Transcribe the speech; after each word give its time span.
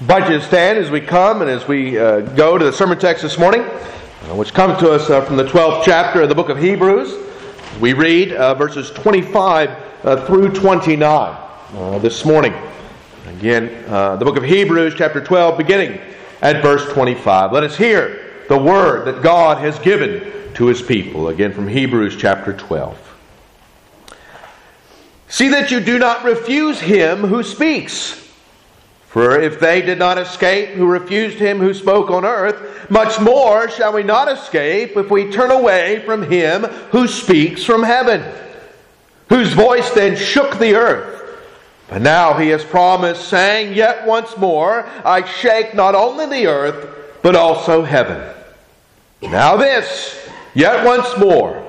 invite 0.00 0.30
you 0.30 0.38
to 0.38 0.44
stand 0.44 0.76
as 0.76 0.90
we 0.90 1.00
come 1.00 1.40
and 1.40 1.50
as 1.50 1.66
we 1.66 1.98
uh, 1.98 2.20
go 2.20 2.58
to 2.58 2.64
the 2.66 2.72
sermon 2.72 2.98
text 2.98 3.22
this 3.22 3.38
morning, 3.38 3.62
uh, 3.62 4.34
which 4.34 4.52
comes 4.52 4.78
to 4.78 4.92
us 4.92 5.08
uh, 5.08 5.22
from 5.22 5.38
the 5.38 5.44
12th 5.44 5.84
chapter 5.84 6.20
of 6.20 6.28
the 6.28 6.34
book 6.34 6.50
of 6.50 6.58
Hebrews. 6.58 7.14
We 7.80 7.94
read 7.94 8.32
uh, 8.32 8.54
verses 8.54 8.90
25 8.90 9.70
uh, 10.04 10.26
through 10.26 10.50
29 10.50 11.02
uh, 11.02 11.98
this 12.00 12.26
morning. 12.26 12.52
Again, 13.26 13.68
the 14.18 14.24
book 14.24 14.36
of 14.36 14.44
Hebrews, 14.44 14.94
chapter 14.96 15.22
12, 15.22 15.56
beginning 15.56 15.98
at 16.42 16.62
verse 16.62 16.86
25. 16.92 17.52
Let 17.52 17.64
us 17.64 17.76
hear 17.76 18.44
the 18.48 18.58
word 18.58 19.06
that 19.06 19.22
God 19.22 19.58
has 19.58 19.78
given 19.78 20.52
to 20.54 20.66
his 20.66 20.82
people. 20.82 21.28
Again, 21.28 21.52
from 21.52 21.68
Hebrews 21.68 22.16
chapter 22.18 22.52
12. 22.52 23.16
See 25.28 25.48
that 25.48 25.70
you 25.70 25.80
do 25.80 25.98
not 25.98 26.22
refuse 26.22 26.80
him 26.80 27.20
who 27.20 27.42
speaks. 27.42 28.25
For 29.06 29.40
if 29.40 29.60
they 29.60 29.82
did 29.82 29.98
not 29.98 30.18
escape 30.18 30.70
who 30.70 30.86
refused 30.86 31.38
him 31.38 31.58
who 31.58 31.72
spoke 31.72 32.10
on 32.10 32.24
earth, 32.24 32.90
much 32.90 33.20
more 33.20 33.68
shall 33.70 33.92
we 33.92 34.02
not 34.02 34.30
escape 34.30 34.96
if 34.96 35.10
we 35.10 35.30
turn 35.30 35.50
away 35.50 36.02
from 36.04 36.22
him 36.30 36.64
who 36.90 37.08
speaks 37.08 37.64
from 37.64 37.82
heaven, 37.82 38.22
whose 39.28 39.52
voice 39.52 39.88
then 39.90 40.16
shook 40.16 40.58
the 40.58 40.74
earth. 40.74 41.22
But 41.88 42.02
now 42.02 42.34
he 42.34 42.48
has 42.48 42.64
promised, 42.64 43.28
saying, 43.28 43.74
Yet 43.74 44.06
once 44.06 44.36
more 44.36 44.84
I 45.04 45.24
shake 45.24 45.74
not 45.74 45.94
only 45.94 46.26
the 46.26 46.48
earth, 46.48 47.22
but 47.22 47.36
also 47.36 47.84
heaven. 47.84 48.22
Now 49.22 49.56
this, 49.56 50.28
yet 50.52 50.84
once 50.84 51.16
more, 51.16 51.64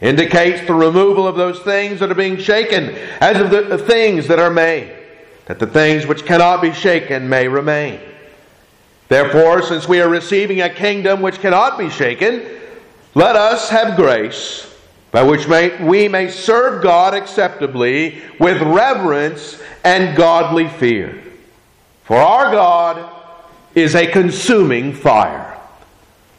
indicates 0.00 0.66
the 0.66 0.74
removal 0.74 1.28
of 1.28 1.36
those 1.36 1.60
things 1.60 2.00
that 2.00 2.10
are 2.10 2.14
being 2.14 2.38
shaken, 2.38 2.96
as 3.20 3.40
of 3.40 3.50
the 3.50 3.78
things 3.78 4.26
that 4.28 4.38
are 4.38 4.50
made 4.50 4.97
that 5.48 5.58
the 5.58 5.66
things 5.66 6.06
which 6.06 6.26
cannot 6.26 6.60
be 6.60 6.72
shaken 6.72 7.28
may 7.28 7.48
remain. 7.48 7.98
Therefore, 9.08 9.62
since 9.62 9.88
we 9.88 10.00
are 10.00 10.08
receiving 10.08 10.60
a 10.60 10.68
kingdom 10.68 11.22
which 11.22 11.40
cannot 11.40 11.78
be 11.78 11.88
shaken, 11.88 12.44
let 13.14 13.34
us 13.34 13.70
have 13.70 13.96
grace 13.96 14.66
by 15.10 15.22
which 15.22 15.48
may, 15.48 15.82
we 15.82 16.06
may 16.06 16.28
serve 16.28 16.82
God 16.82 17.14
acceptably 17.14 18.20
with 18.38 18.60
reverence 18.60 19.60
and 19.82 20.14
godly 20.14 20.68
fear. 20.68 21.24
For 22.04 22.18
our 22.18 22.52
God 22.52 23.10
is 23.74 23.94
a 23.94 24.06
consuming 24.06 24.92
fire. 24.92 25.58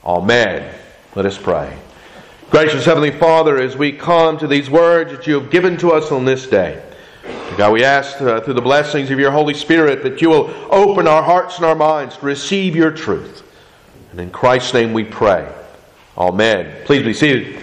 Amen. 0.05 0.71
Let 1.15 1.25
us 1.25 1.37
pray. 1.37 1.75
Gracious 2.51 2.85
Heavenly 2.85 3.11
Father, 3.11 3.57
as 3.57 3.75
we 3.75 3.91
come 3.91 4.37
to 4.37 4.47
these 4.47 4.69
words 4.69 5.11
that 5.11 5.25
you 5.25 5.39
have 5.39 5.49
given 5.49 5.77
to 5.77 5.93
us 5.93 6.11
on 6.11 6.25
this 6.25 6.45
day, 6.45 6.83
God, 7.59 7.73
we 7.73 7.83
ask 7.83 8.21
uh, 8.21 8.39
through 8.39 8.53
the 8.53 8.61
blessings 8.61 9.11
of 9.11 9.19
your 9.19 9.31
Holy 9.31 9.53
Spirit 9.53 10.01
that 10.03 10.21
you 10.21 10.29
will 10.29 10.49
open 10.71 11.09
our 11.09 11.21
hearts 11.21 11.57
and 11.57 11.65
our 11.65 11.75
minds 11.75 12.15
to 12.15 12.25
receive 12.25 12.73
your 12.73 12.89
truth. 12.89 13.43
And 14.11 14.21
in 14.21 14.31
Christ's 14.31 14.73
name 14.73 14.93
we 14.93 15.03
pray. 15.03 15.45
Amen. 16.17 16.73
Please 16.85 17.03
be 17.03 17.13
seated. 17.13 17.61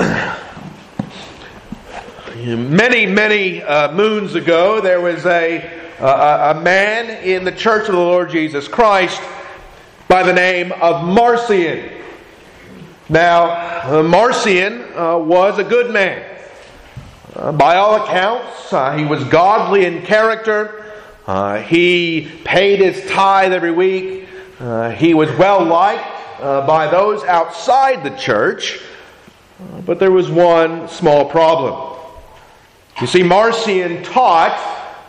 many, 2.44 3.06
many 3.06 3.62
uh, 3.62 3.92
moons 3.92 4.34
ago, 4.34 4.80
there 4.80 5.00
was 5.00 5.24
a, 5.26 5.64
uh, 6.00 6.54
a 6.56 6.60
man 6.60 7.22
in 7.22 7.44
the 7.44 7.52
church 7.52 7.88
of 7.88 7.94
the 7.94 8.00
Lord 8.00 8.30
Jesus 8.30 8.66
Christ 8.66 9.22
by 10.08 10.24
the 10.24 10.32
name 10.32 10.72
of 10.72 11.04
Marcion. 11.04 11.93
Now, 13.08 13.98
uh, 13.98 14.02
Marcion 14.02 14.82
uh, 14.96 15.18
was 15.18 15.58
a 15.58 15.64
good 15.64 15.92
man. 15.92 16.24
Uh, 17.36 17.52
by 17.52 17.76
all 17.76 18.02
accounts, 18.02 18.72
uh, 18.72 18.96
he 18.96 19.04
was 19.04 19.22
godly 19.24 19.84
in 19.84 20.00
character. 20.06 20.86
Uh, 21.26 21.58
he 21.58 22.30
paid 22.44 22.80
his 22.80 23.10
tithe 23.10 23.52
every 23.52 23.72
week. 23.72 24.26
Uh, 24.58 24.88
he 24.88 25.12
was 25.12 25.30
well 25.32 25.62
liked 25.62 26.12
by 26.40 26.86
those 26.90 27.22
outside 27.24 28.04
the 28.04 28.16
church. 28.16 28.80
but 29.84 29.98
there 29.98 30.10
was 30.10 30.30
one 30.30 30.88
small 30.88 31.28
problem. 31.28 31.98
You 33.02 33.06
see, 33.06 33.22
Marcion 33.22 34.02
taught 34.02 34.56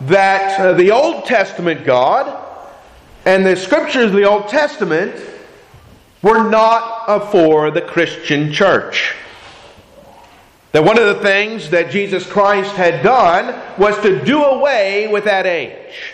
that 0.02 0.76
the 0.78 0.92
Old 0.92 1.26
Testament 1.26 1.86
God 1.86 2.44
and 3.26 3.46
the 3.46 3.56
scriptures 3.56 4.08
of 4.08 4.14
the 4.14 4.26
Old 4.26 4.50
Testament 4.50 5.16
were 6.26 6.50
not 6.50 7.30
for 7.30 7.70
the 7.70 7.82
Christian 7.82 8.52
church. 8.52 9.14
That 10.72 10.84
one 10.84 10.98
of 10.98 11.06
the 11.06 11.22
things 11.22 11.70
that 11.70 11.92
Jesus 11.92 12.26
Christ 12.26 12.76
had 12.76 13.04
done 13.04 13.54
was 13.78 13.96
to 14.02 14.26
do 14.26 14.44
away 14.44 15.08
with 15.08 15.26
that 15.26 15.46
age. 15.46 16.14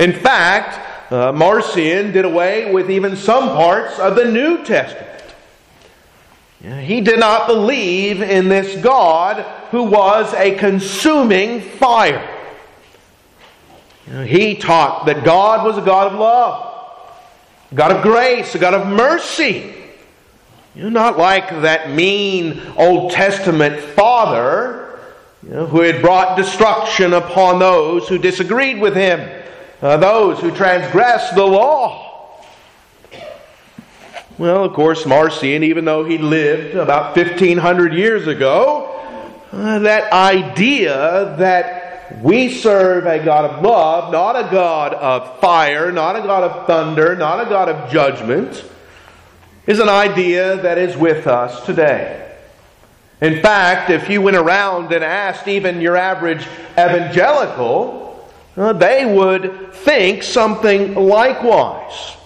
In 0.00 0.12
fact, 0.12 1.12
uh, 1.12 1.30
Marcion 1.30 2.10
did 2.10 2.24
away 2.24 2.72
with 2.72 2.90
even 2.90 3.14
some 3.14 3.50
parts 3.50 4.00
of 4.00 4.16
the 4.16 4.24
New 4.24 4.64
Testament. 4.64 5.22
He 6.80 7.00
did 7.00 7.20
not 7.20 7.46
believe 7.46 8.20
in 8.20 8.48
this 8.48 8.82
God 8.82 9.42
who 9.70 9.84
was 9.84 10.34
a 10.34 10.56
consuming 10.56 11.60
fire. 11.60 12.30
He 14.26 14.56
taught 14.56 15.06
that 15.06 15.22
God 15.22 15.64
was 15.64 15.78
a 15.78 15.82
God 15.82 16.12
of 16.12 16.18
love 16.18 16.73
God 17.74 17.92
of 17.92 18.02
grace, 18.02 18.54
a 18.54 18.58
God 18.58 18.74
of 18.74 18.86
mercy. 18.86 19.74
You're 20.74 20.90
not 20.90 21.18
like 21.18 21.48
that 21.50 21.90
mean 21.90 22.60
Old 22.76 23.12
Testament 23.12 23.80
father 23.80 24.98
you 25.42 25.50
know, 25.50 25.66
who 25.66 25.80
had 25.80 26.00
brought 26.00 26.36
destruction 26.36 27.12
upon 27.12 27.58
those 27.58 28.08
who 28.08 28.18
disagreed 28.18 28.80
with 28.80 28.94
him, 28.94 29.28
uh, 29.82 29.96
those 29.98 30.40
who 30.40 30.50
transgressed 30.50 31.34
the 31.34 31.46
law. 31.46 32.40
Well, 34.38 34.64
of 34.64 34.72
course, 34.72 35.06
Marcion, 35.06 35.62
even 35.62 35.84
though 35.84 36.04
he 36.04 36.18
lived 36.18 36.74
about 36.74 37.16
1500 37.16 37.92
years 37.94 38.26
ago, 38.26 38.90
uh, 39.52 39.78
that 39.80 40.12
idea 40.12 41.36
that 41.38 41.83
we 42.22 42.50
serve 42.50 43.06
a 43.06 43.24
God 43.24 43.44
of 43.50 43.62
love, 43.62 44.12
not 44.12 44.36
a 44.36 44.50
God 44.50 44.94
of 44.94 45.40
fire, 45.40 45.90
not 45.92 46.16
a 46.16 46.20
God 46.20 46.44
of 46.44 46.66
thunder, 46.66 47.16
not 47.16 47.46
a 47.46 47.48
God 47.48 47.68
of 47.68 47.90
judgment, 47.90 48.64
is 49.66 49.80
an 49.80 49.88
idea 49.88 50.56
that 50.62 50.78
is 50.78 50.96
with 50.96 51.26
us 51.26 51.64
today. 51.64 52.20
In 53.20 53.40
fact, 53.40 53.90
if 53.90 54.10
you 54.10 54.20
went 54.20 54.36
around 54.36 54.92
and 54.92 55.02
asked 55.02 55.48
even 55.48 55.80
your 55.80 55.96
average 55.96 56.46
evangelical, 56.72 58.28
uh, 58.56 58.72
they 58.72 59.04
would 59.04 59.72
think 59.72 60.22
something 60.22 60.94
likewise. 60.94 62.16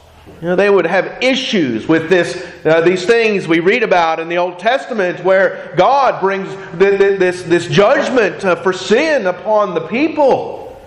You 0.40 0.48
know, 0.48 0.56
they 0.56 0.70
would 0.70 0.86
have 0.86 1.22
issues 1.22 1.88
with 1.88 2.08
this, 2.08 2.46
uh, 2.64 2.80
these 2.82 3.04
things 3.04 3.48
we 3.48 3.58
read 3.58 3.82
about 3.82 4.20
in 4.20 4.28
the 4.28 4.38
Old 4.38 4.60
Testament 4.60 5.24
where 5.24 5.74
God 5.76 6.20
brings 6.20 6.48
this, 6.78 7.42
this 7.42 7.66
judgment 7.66 8.44
uh, 8.44 8.54
for 8.56 8.72
sin 8.72 9.26
upon 9.26 9.74
the 9.74 9.80
people. 9.88 10.80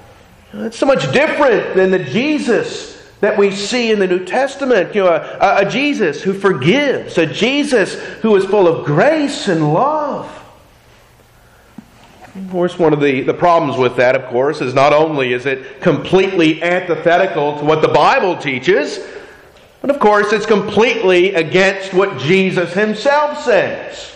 It's 0.53 0.77
so 0.77 0.85
much 0.85 1.11
different 1.11 1.75
than 1.75 1.91
the 1.91 1.99
Jesus 1.99 2.91
that 3.19 3.37
we 3.37 3.51
see 3.51 3.91
in 3.91 3.99
the 3.99 4.07
New 4.07 4.25
Testament. 4.25 4.95
You 4.95 5.03
know, 5.03 5.13
a, 5.13 5.65
a 5.65 5.69
Jesus 5.69 6.21
who 6.21 6.33
forgives, 6.33 7.17
a 7.17 7.25
Jesus 7.25 7.93
who 8.21 8.35
is 8.35 8.45
full 8.45 8.67
of 8.67 8.85
grace 8.85 9.47
and 9.47 9.73
love. 9.73 10.37
Of 12.35 12.49
course, 12.49 12.79
one 12.79 12.93
of 12.93 13.01
the, 13.01 13.21
the 13.21 13.33
problems 13.33 13.77
with 13.77 13.97
that, 13.97 14.15
of 14.15 14.25
course, 14.29 14.61
is 14.61 14.73
not 14.73 14.93
only 14.93 15.33
is 15.33 15.45
it 15.45 15.81
completely 15.81 16.63
antithetical 16.63 17.59
to 17.59 17.65
what 17.65 17.81
the 17.81 17.89
Bible 17.89 18.37
teaches, 18.37 18.99
but 19.81 19.89
of 19.89 19.99
course, 19.99 20.31
it's 20.31 20.45
completely 20.45 21.33
against 21.33 21.93
what 21.93 22.19
Jesus 22.19 22.73
himself 22.73 23.43
says. 23.43 24.13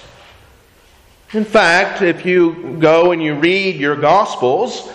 In 1.34 1.44
fact, 1.44 2.02
if 2.02 2.26
you 2.26 2.78
go 2.80 3.12
and 3.12 3.22
you 3.22 3.34
read 3.34 3.76
your 3.76 3.96
Gospels, 3.96 4.90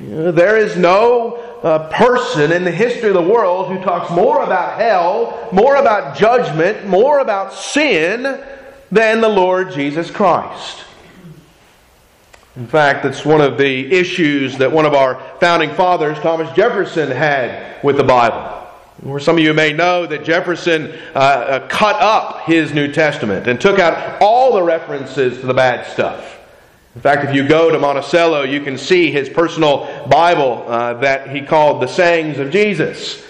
you 0.00 0.08
know, 0.08 0.32
there 0.32 0.58
is 0.58 0.76
no 0.76 1.36
uh, 1.62 1.88
person 1.90 2.52
in 2.52 2.64
the 2.64 2.70
history 2.70 3.08
of 3.08 3.14
the 3.14 3.22
world 3.22 3.68
who 3.68 3.82
talks 3.82 4.10
more 4.10 4.42
about 4.42 4.78
hell, 4.78 5.48
more 5.52 5.76
about 5.76 6.16
judgment, 6.16 6.86
more 6.86 7.20
about 7.20 7.52
sin 7.52 8.42
than 8.90 9.20
the 9.20 9.28
Lord 9.28 9.72
Jesus 9.72 10.10
Christ. 10.10 10.84
In 12.56 12.66
fact, 12.66 13.04
that's 13.04 13.24
one 13.24 13.40
of 13.40 13.58
the 13.58 13.92
issues 13.92 14.58
that 14.58 14.72
one 14.72 14.86
of 14.86 14.94
our 14.94 15.20
founding 15.40 15.74
fathers, 15.74 16.18
Thomas 16.18 16.54
Jefferson, 16.56 17.10
had 17.10 17.82
with 17.84 17.96
the 17.96 18.04
Bible. 18.04 18.65
Or 19.04 19.20
some 19.20 19.36
of 19.36 19.44
you 19.44 19.52
may 19.52 19.72
know 19.72 20.06
that 20.06 20.24
Jefferson 20.24 20.92
uh, 21.14 21.18
uh, 21.18 21.68
cut 21.68 21.96
up 21.96 22.46
his 22.46 22.72
New 22.72 22.90
Testament 22.90 23.46
and 23.46 23.60
took 23.60 23.78
out 23.78 24.22
all 24.22 24.54
the 24.54 24.62
references 24.62 25.38
to 25.40 25.46
the 25.46 25.52
bad 25.54 25.86
stuff. 25.92 26.38
In 26.94 27.02
fact, 27.02 27.28
if 27.28 27.34
you 27.34 27.46
go 27.46 27.70
to 27.70 27.78
Monticello, 27.78 28.44
you 28.44 28.62
can 28.62 28.78
see 28.78 29.10
his 29.10 29.28
personal 29.28 30.06
Bible 30.08 30.64
uh, 30.66 30.94
that 30.94 31.28
he 31.28 31.42
called 31.42 31.82
the 31.82 31.86
Sayings 31.86 32.38
of 32.38 32.50
Jesus. 32.50 33.22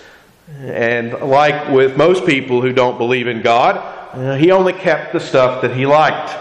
And 0.60 1.12
like 1.14 1.70
with 1.70 1.96
most 1.96 2.24
people 2.24 2.62
who 2.62 2.72
don't 2.72 2.96
believe 2.96 3.26
in 3.26 3.42
God, 3.42 3.76
uh, 4.14 4.36
he 4.36 4.52
only 4.52 4.72
kept 4.72 5.12
the 5.12 5.18
stuff 5.18 5.62
that 5.62 5.74
he 5.74 5.84
liked, 5.84 6.32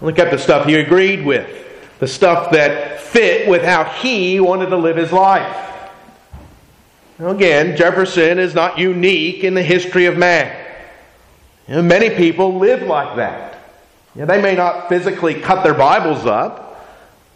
only 0.00 0.12
kept 0.12 0.32
the 0.32 0.38
stuff 0.38 0.66
he 0.66 0.74
agreed 0.74 1.24
with, 1.24 1.48
the 2.00 2.08
stuff 2.08 2.50
that 2.50 3.00
fit 3.00 3.48
with 3.48 3.62
how 3.62 3.84
he 3.84 4.40
wanted 4.40 4.70
to 4.70 4.76
live 4.76 4.96
his 4.96 5.12
life. 5.12 5.71
Again, 7.30 7.76
Jefferson 7.76 8.38
is 8.38 8.54
not 8.54 8.78
unique 8.78 9.44
in 9.44 9.54
the 9.54 9.62
history 9.62 10.06
of 10.06 10.16
man. 10.16 10.56
You 11.68 11.76
know, 11.76 11.82
many 11.82 12.10
people 12.10 12.58
live 12.58 12.82
like 12.82 13.16
that. 13.16 13.58
You 14.14 14.22
know, 14.22 14.26
they 14.26 14.42
may 14.42 14.56
not 14.56 14.88
physically 14.88 15.34
cut 15.34 15.62
their 15.62 15.74
Bibles 15.74 16.26
up, 16.26 16.84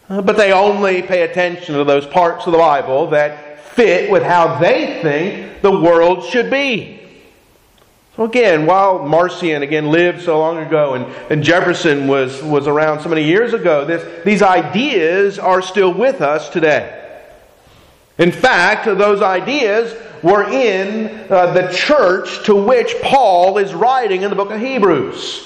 uh, 0.09 0.23
but 0.23 0.37
they 0.37 0.53
only 0.53 1.03
pay 1.03 1.23
attention 1.23 1.77
to 1.77 1.85
those 1.85 2.05
parts 2.07 2.47
of 2.47 2.53
the 2.53 2.59
Bible 2.59 3.11
that 3.11 3.61
fit 3.61 4.11
with 4.11 4.25
how 4.25 4.59
they 4.59 5.01
think 5.03 5.63
the 5.63 5.71
world 5.71 6.25
should 6.25 6.51
be. 6.51 7.01
So 8.17 8.25
again, 8.25 8.67
while 8.67 9.07
Marcion 9.07 9.63
again 9.63 9.91
lived 9.91 10.23
so 10.23 10.39
long 10.39 10.59
ago 10.59 10.95
and, 10.95 11.05
and 11.31 11.45
Jefferson 11.45 12.09
was, 12.09 12.43
was 12.43 12.67
around 12.67 13.03
so 13.03 13.09
many 13.09 13.23
years 13.23 13.53
ago, 13.53 13.85
this, 13.85 14.25
these 14.25 14.43
ideas 14.43 15.39
are 15.39 15.63
still 15.63 15.93
with 15.93 16.23
us 16.23 16.49
today. 16.49 17.06
In 18.19 18.33
fact, 18.33 18.87
those 18.87 19.23
ideas 19.23 19.95
were 20.23 20.45
in 20.45 21.31
uh, 21.31 21.53
the 21.53 21.71
church 21.73 22.45
to 22.47 22.55
which 22.55 22.95
Paul 23.03 23.59
is 23.59 23.75
writing 23.75 24.23
in 24.23 24.31
the 24.31 24.37
book 24.37 24.51
of 24.51 24.61
Hebrews. 24.61 25.43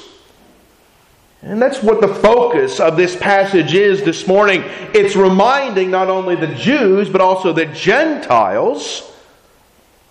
And 1.43 1.61
that's 1.61 1.83
what 1.83 2.01
the 2.01 2.15
focus 2.15 2.81
of 2.81 2.97
this 2.97 3.17
passage 3.17 3.75
is 3.75 4.03
this 4.03 4.27
morning. 4.27 4.63
It's 4.95 5.17
reminding 5.17 5.91
not 5.91 6.09
only 6.09 6.37
the 6.37 6.55
Jews, 6.55 7.09
but 7.09 7.21
also 7.21 7.53
the 7.53 7.67
Gentiles 7.67 9.11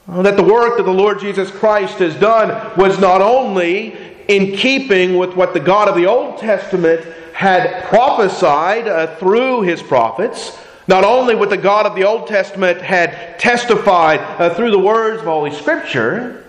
that 0.07 0.37
the 0.37 0.43
work 0.43 0.77
that 0.77 0.83
the 0.83 0.91
Lord 0.91 1.19
Jesus 1.19 1.51
Christ 1.51 1.99
has 1.99 2.15
done 2.15 2.49
was 2.75 2.99
not 2.99 3.21
only 3.21 3.95
in 4.27 4.55
keeping 4.57 5.17
with 5.17 5.35
what 5.35 5.53
the 5.53 5.59
God 5.59 5.87
of 5.87 5.95
the 5.95 6.07
Old 6.07 6.39
Testament 6.39 7.05
had 7.33 7.83
prophesied 7.85 8.87
uh, 8.87 9.15
through 9.17 9.61
his 9.61 9.83
prophets, 9.83 10.57
not 10.89 11.05
only 11.05 11.35
what 11.35 11.51
the 11.51 11.57
God 11.57 11.85
of 11.85 11.93
the 11.93 12.03
Old 12.03 12.25
Testament 12.25 12.81
had 12.81 13.37
testified 13.37 14.19
uh, 14.19 14.55
through 14.55 14.71
the 14.71 14.79
words 14.79 15.19
of 15.19 15.25
Holy 15.25 15.51
Scripture, 15.51 16.47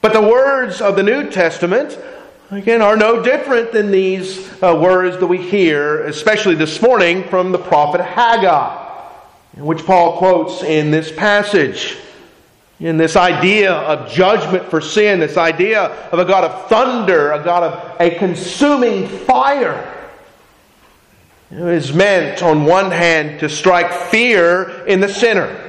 but 0.00 0.12
the 0.12 0.22
words 0.22 0.80
of 0.80 0.94
the 0.94 1.02
New 1.02 1.28
Testament, 1.30 1.98
again, 2.52 2.80
are 2.80 2.96
no 2.96 3.24
different 3.24 3.72
than 3.72 3.90
these 3.90 4.46
uh, 4.62 4.78
words 4.80 5.18
that 5.18 5.26
we 5.26 5.38
hear, 5.38 6.04
especially 6.04 6.54
this 6.54 6.80
morning, 6.80 7.24
from 7.24 7.50
the 7.50 7.58
prophet 7.58 8.00
Haggai, 8.00 8.84
which 9.56 9.84
Paul 9.84 10.16
quotes 10.18 10.62
in 10.62 10.92
this 10.92 11.10
passage. 11.10 11.98
In 12.78 12.98
this 12.98 13.16
idea 13.16 13.72
of 13.72 14.12
judgment 14.12 14.70
for 14.70 14.80
sin, 14.80 15.18
this 15.18 15.36
idea 15.36 15.86
of 16.12 16.20
a 16.20 16.24
God 16.24 16.44
of 16.44 16.68
thunder, 16.68 17.32
a 17.32 17.42
God 17.42 17.64
of 17.64 18.00
a 18.00 18.16
consuming 18.16 19.08
fire, 19.08 19.95
is 21.50 21.92
meant, 21.92 22.42
on 22.42 22.64
one 22.64 22.90
hand, 22.90 23.40
to 23.40 23.48
strike 23.48 23.92
fear 24.10 24.84
in 24.86 25.00
the 25.00 25.08
sinner. 25.08 25.62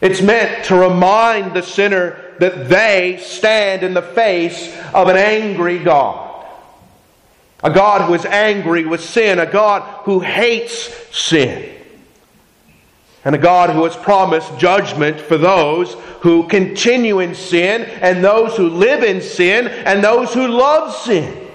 It's 0.00 0.22
meant 0.22 0.66
to 0.66 0.76
remind 0.76 1.54
the 1.54 1.62
sinner 1.62 2.34
that 2.38 2.68
they 2.68 3.18
stand 3.22 3.82
in 3.82 3.94
the 3.94 4.02
face 4.02 4.74
of 4.94 5.08
an 5.08 5.16
angry 5.16 5.78
God. 5.78 6.28
A 7.62 7.70
God 7.70 8.06
who 8.06 8.14
is 8.14 8.24
angry 8.24 8.86
with 8.86 9.02
sin, 9.02 9.38
a 9.38 9.50
God 9.50 9.82
who 10.04 10.20
hates 10.20 10.94
sin 11.16 11.80
and 13.24 13.34
a 13.34 13.38
God 13.38 13.70
who 13.70 13.84
has 13.84 13.96
promised 13.96 14.58
judgment 14.58 15.20
for 15.20 15.36
those 15.36 15.94
who 16.20 16.46
continue 16.48 17.20
in 17.20 17.34
sin, 17.34 17.82
and 17.82 18.22
those 18.22 18.56
who 18.56 18.68
live 18.68 19.02
in 19.02 19.20
sin, 19.20 19.68
and 19.68 20.02
those 20.02 20.32
who 20.34 20.46
love 20.46 20.94
sin. 20.94 21.49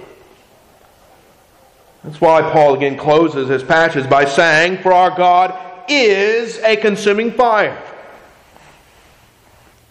That's 2.06 2.22
why 2.22 2.44
Paul 2.52 2.75
again 2.75 2.98
closes 2.98 3.50
his 3.50 3.63
passage 3.63 4.07
by 4.07 4.25
saying, 4.25 4.84
For 4.84 4.94
our 4.94 5.10
God 5.10 5.60
is 5.90 6.60
a 6.60 6.78
consuming 6.78 7.31
fire. 7.31 7.81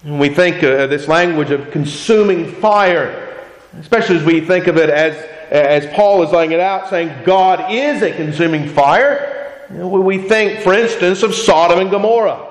And 0.05 0.21
we 0.21 0.29
think 0.29 0.63
uh, 0.63 0.85
of 0.85 0.91
this 0.91 1.09
language 1.09 1.51
of 1.51 1.73
consuming 1.73 2.53
fire, 2.53 3.45
especially 3.81 4.19
as 4.19 4.25
we 4.25 4.41
think 4.41 4.69
of 4.69 4.77
it 4.77 4.91
as, 4.91 5.17
as 5.51 5.93
Paul 5.93 6.23
is 6.23 6.31
laying 6.31 6.53
it 6.53 6.61
out, 6.61 6.89
saying 6.89 7.25
God 7.25 7.73
is 7.73 8.01
a 8.03 8.13
consuming 8.13 8.69
fire. 8.69 9.53
You 9.71 9.79
know, 9.79 9.89
we 9.89 10.19
think, 10.19 10.61
for 10.61 10.73
instance, 10.73 11.25
of 11.25 11.35
Sodom 11.35 11.81
and 11.81 11.91
Gomorrah. 11.91 12.49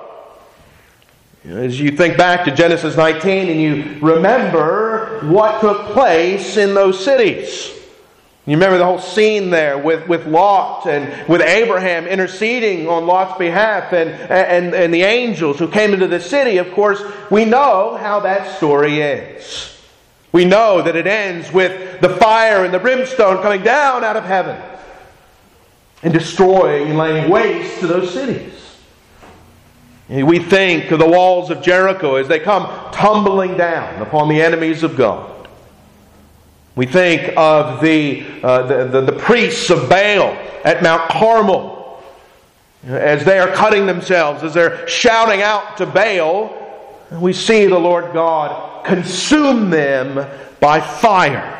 As 1.48 1.80
you 1.80 1.92
think 1.92 2.18
back 2.18 2.44
to 2.46 2.52
Genesis 2.52 2.98
19 2.98 3.48
and 3.50 3.62
you 3.62 4.00
remember 4.06 5.22
what 5.22 5.62
took 5.62 5.94
place 5.94 6.58
in 6.58 6.74
those 6.74 7.02
cities. 7.02 7.80
You 8.46 8.58
remember 8.58 8.78
the 8.78 8.86
whole 8.86 9.00
scene 9.00 9.52
there 9.52 9.78
with, 9.78 10.06
with 10.10 10.28
Lot 10.28 10.86
and 10.86 11.30
with 11.30 11.40
Abraham 11.42 12.06
interceding 12.06 12.90
on 12.90 13.08
Lot's 13.08 13.38
behalf 13.38 13.94
and, 13.94 14.10
and, 14.10 14.76
and 14.76 14.94
the 14.94 15.04
angels 15.04 15.58
who 15.60 15.70
came 15.70 15.94
into 15.94 16.08
the 16.08 16.20
city. 16.20 16.58
Of 16.58 16.74
course, 16.74 17.02
we 17.32 17.46
know 17.46 17.96
how 17.96 18.20
that 18.22 18.58
story 18.58 19.02
ends. 19.02 19.80
We 20.34 20.44
know 20.44 20.82
that 20.82 20.98
it 20.98 21.08
ends 21.08 21.54
with 21.54 22.02
the 22.02 22.10
fire 22.10 22.66
and 22.66 22.74
the 22.74 22.80
brimstone 22.80 23.42
coming 23.42 23.64
down 23.64 24.04
out 24.04 24.18
of 24.18 24.26
heaven 24.26 24.62
and 26.02 26.12
destroying 26.12 26.90
and 26.90 26.98
laying 26.98 27.32
waste 27.32 27.80
to 27.80 27.88
those 27.88 28.14
cities. 28.14 28.52
We 30.10 30.40
think 30.40 30.92
of 30.92 31.00
the 31.00 31.08
walls 31.08 31.50
of 31.50 31.62
Jericho 31.62 32.16
as 32.16 32.28
they 32.28 32.40
come 32.40 32.66
tumbling 32.92 33.56
down 33.56 34.02
upon 34.02 34.28
the 34.28 34.42
enemies 34.42 34.84
of 34.84 34.98
God. 34.98 35.43
We 36.76 36.88
think 36.88 37.34
of 37.38 37.82
the, 37.82 38.26
uh, 38.42 38.64
the, 38.64 38.86
the, 38.86 39.02
the, 39.02 39.12
priests 39.12 39.70
of 39.70 39.88
Baal 39.90 40.36
at 40.64 40.82
Mount 40.82 41.08
Carmel 41.12 42.02
as 42.84 43.24
they 43.24 43.38
are 43.38 43.50
cutting 43.50 43.86
themselves, 43.86 44.44
as 44.44 44.56
they're 44.56 44.88
shouting 44.88 45.44
out 45.44 45.78
to 45.78 45.86
Baal. 45.86 46.60
We 47.12 47.32
see 47.32 47.68
the 47.68 47.78
Lord 47.78 48.12
God 48.12 48.86
consume 48.86 49.70
them 49.70 50.28
by 50.60 50.82
fire. 50.82 51.60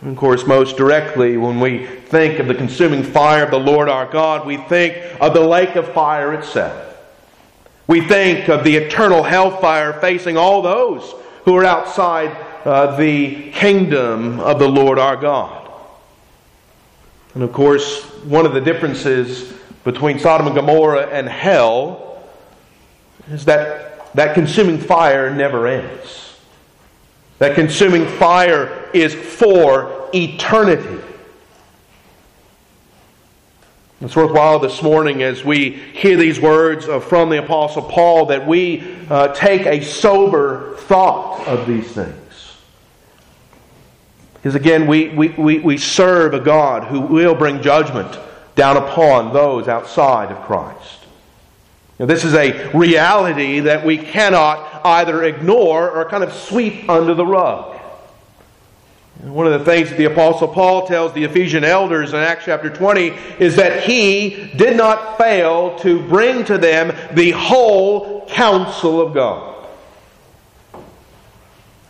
of 0.00 0.16
course, 0.16 0.46
most 0.46 0.78
directly, 0.78 1.36
when 1.36 1.60
we 1.60 1.84
think 1.84 2.38
of 2.38 2.48
the 2.48 2.54
consuming 2.54 3.02
fire 3.02 3.44
of 3.44 3.50
the 3.50 3.58
Lord 3.58 3.90
our 3.90 4.06
God, 4.06 4.46
we 4.46 4.56
think 4.56 4.96
of 5.20 5.34
the 5.34 5.46
lake 5.46 5.76
of 5.76 5.92
fire 5.92 6.32
itself. 6.32 6.86
We 7.86 8.00
think 8.00 8.48
of 8.48 8.64
the 8.64 8.76
eternal 8.76 9.22
hellfire 9.22 9.92
facing 10.00 10.38
all 10.38 10.62
those 10.62 11.14
who 11.48 11.56
are 11.56 11.64
outside 11.64 12.28
uh, 12.66 12.94
the 12.96 13.50
kingdom 13.52 14.38
of 14.38 14.58
the 14.58 14.68
Lord 14.68 14.98
our 14.98 15.16
God. 15.16 15.72
And 17.32 17.42
of 17.42 17.54
course, 17.54 18.02
one 18.24 18.44
of 18.44 18.52
the 18.52 18.60
differences 18.60 19.54
between 19.82 20.18
Sodom 20.18 20.46
and 20.48 20.54
Gomorrah 20.54 21.06
and 21.06 21.26
hell 21.26 22.22
is 23.30 23.46
that 23.46 24.14
that 24.14 24.34
consuming 24.34 24.76
fire 24.76 25.34
never 25.34 25.66
ends. 25.66 26.36
That 27.38 27.54
consuming 27.54 28.06
fire 28.06 28.90
is 28.92 29.14
for 29.14 30.10
eternity. 30.12 31.02
It's 34.00 34.14
worthwhile 34.14 34.60
this 34.60 34.80
morning 34.80 35.24
as 35.24 35.44
we 35.44 35.70
hear 35.70 36.16
these 36.16 36.38
words 36.38 36.84
from 37.08 37.30
the 37.30 37.42
Apostle 37.42 37.82
Paul 37.82 38.26
that 38.26 38.46
we 38.46 38.96
uh, 39.10 39.34
take 39.34 39.66
a 39.66 39.84
sober 39.84 40.76
thought 40.76 41.44
of 41.48 41.66
these 41.66 41.90
things. 41.90 42.54
Because 44.34 44.54
again, 44.54 44.86
we, 44.86 45.08
we, 45.08 45.30
we, 45.30 45.58
we 45.58 45.78
serve 45.78 46.32
a 46.32 46.38
God 46.38 46.84
who 46.84 47.00
will 47.00 47.34
bring 47.34 47.60
judgment 47.60 48.16
down 48.54 48.76
upon 48.76 49.32
those 49.32 49.66
outside 49.66 50.30
of 50.30 50.44
Christ. 50.44 51.00
Now, 51.98 52.06
this 52.06 52.24
is 52.24 52.34
a 52.34 52.70
reality 52.76 53.58
that 53.60 53.84
we 53.84 53.98
cannot 53.98 54.86
either 54.86 55.24
ignore 55.24 55.90
or 55.90 56.08
kind 56.08 56.22
of 56.22 56.32
sweep 56.32 56.88
under 56.88 57.14
the 57.14 57.26
rug. 57.26 57.77
One 59.22 59.48
of 59.48 59.58
the 59.58 59.64
things 59.64 59.90
that 59.90 59.98
the 59.98 60.04
Apostle 60.04 60.46
Paul 60.46 60.86
tells 60.86 61.12
the 61.12 61.24
Ephesian 61.24 61.64
elders 61.64 62.10
in 62.10 62.20
Acts 62.20 62.44
chapter 62.44 62.70
20 62.70 63.08
is 63.40 63.56
that 63.56 63.82
he 63.82 64.52
did 64.56 64.76
not 64.76 65.18
fail 65.18 65.76
to 65.80 66.00
bring 66.08 66.44
to 66.44 66.56
them 66.56 66.96
the 67.14 67.32
whole 67.32 68.26
counsel 68.28 69.00
of 69.00 69.14
God. 69.14 69.66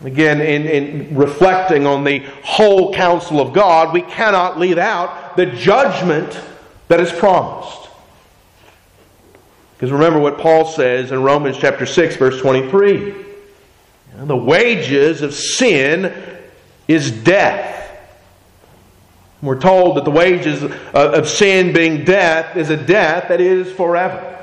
Again, 0.00 0.40
in, 0.40 0.66
in 0.66 1.16
reflecting 1.16 1.86
on 1.86 2.04
the 2.04 2.20
whole 2.44 2.94
counsel 2.94 3.40
of 3.40 3.52
God, 3.52 3.92
we 3.92 4.02
cannot 4.02 4.58
leave 4.58 4.78
out 4.78 5.36
the 5.36 5.46
judgment 5.46 6.40
that 6.86 7.00
is 7.00 7.12
promised. 7.12 7.88
Because 9.76 9.92
remember 9.92 10.18
what 10.18 10.38
Paul 10.38 10.64
says 10.64 11.12
in 11.12 11.22
Romans 11.22 11.58
chapter 11.58 11.84
6, 11.84 12.16
verse 12.16 12.40
23. 12.40 13.26
The 14.16 14.36
wages 14.36 15.20
of 15.20 15.34
sin 15.34 16.37
is 16.88 17.10
death. 17.10 17.76
We're 19.40 19.60
told 19.60 19.98
that 19.98 20.04
the 20.04 20.10
wages 20.10 20.64
of 20.64 21.28
sin 21.28 21.72
being 21.72 22.04
death 22.04 22.56
is 22.56 22.70
a 22.70 22.76
death 22.76 23.28
that 23.28 23.40
is 23.40 23.70
forever. 23.70 24.34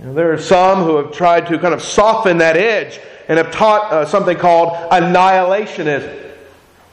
There 0.00 0.32
are 0.32 0.38
some 0.38 0.84
who 0.84 0.96
have 0.96 1.12
tried 1.12 1.48
to 1.48 1.58
kind 1.58 1.74
of 1.74 1.82
soften 1.82 2.38
that 2.38 2.56
edge 2.56 2.98
and 3.28 3.38
have 3.38 3.52
taught 3.52 3.92
uh, 3.92 4.06
something 4.06 4.36
called 4.36 4.70
annihilationism. 4.90 6.32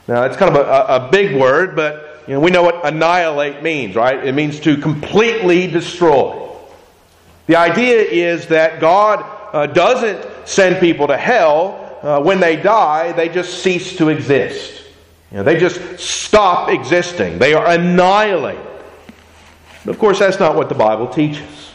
Now, 0.06 0.24
it's 0.24 0.36
kind 0.36 0.54
of 0.54 0.66
a, 0.66 1.06
a 1.06 1.08
big 1.10 1.34
word, 1.34 1.74
but 1.74 2.22
you 2.28 2.34
know, 2.34 2.40
we 2.40 2.50
know 2.50 2.62
what 2.62 2.84
annihilate 2.84 3.62
means, 3.62 3.96
right? 3.96 4.24
It 4.24 4.34
means 4.34 4.60
to 4.60 4.76
completely 4.76 5.66
destroy. 5.66 6.48
The 7.46 7.56
idea 7.56 8.00
is 8.00 8.48
that 8.48 8.80
God 8.80 9.24
uh, 9.52 9.66
doesn't 9.66 10.46
send 10.46 10.78
people 10.78 11.08
to 11.08 11.16
hell 11.16 11.79
uh, 12.02 12.22
when 12.22 12.40
they 12.40 12.56
die, 12.56 13.12
they 13.12 13.28
just 13.28 13.62
cease 13.62 13.96
to 13.96 14.08
exist. 14.08 14.84
You 15.30 15.38
know, 15.38 15.42
they 15.44 15.58
just 15.58 15.98
stop 15.98 16.68
existing. 16.68 17.38
They 17.38 17.54
are 17.54 17.66
annihilated. 17.66 18.66
But 19.84 19.92
of 19.92 19.98
course, 19.98 20.18
that's 20.18 20.40
not 20.40 20.56
what 20.56 20.68
the 20.68 20.74
Bible 20.74 21.08
teaches. 21.08 21.70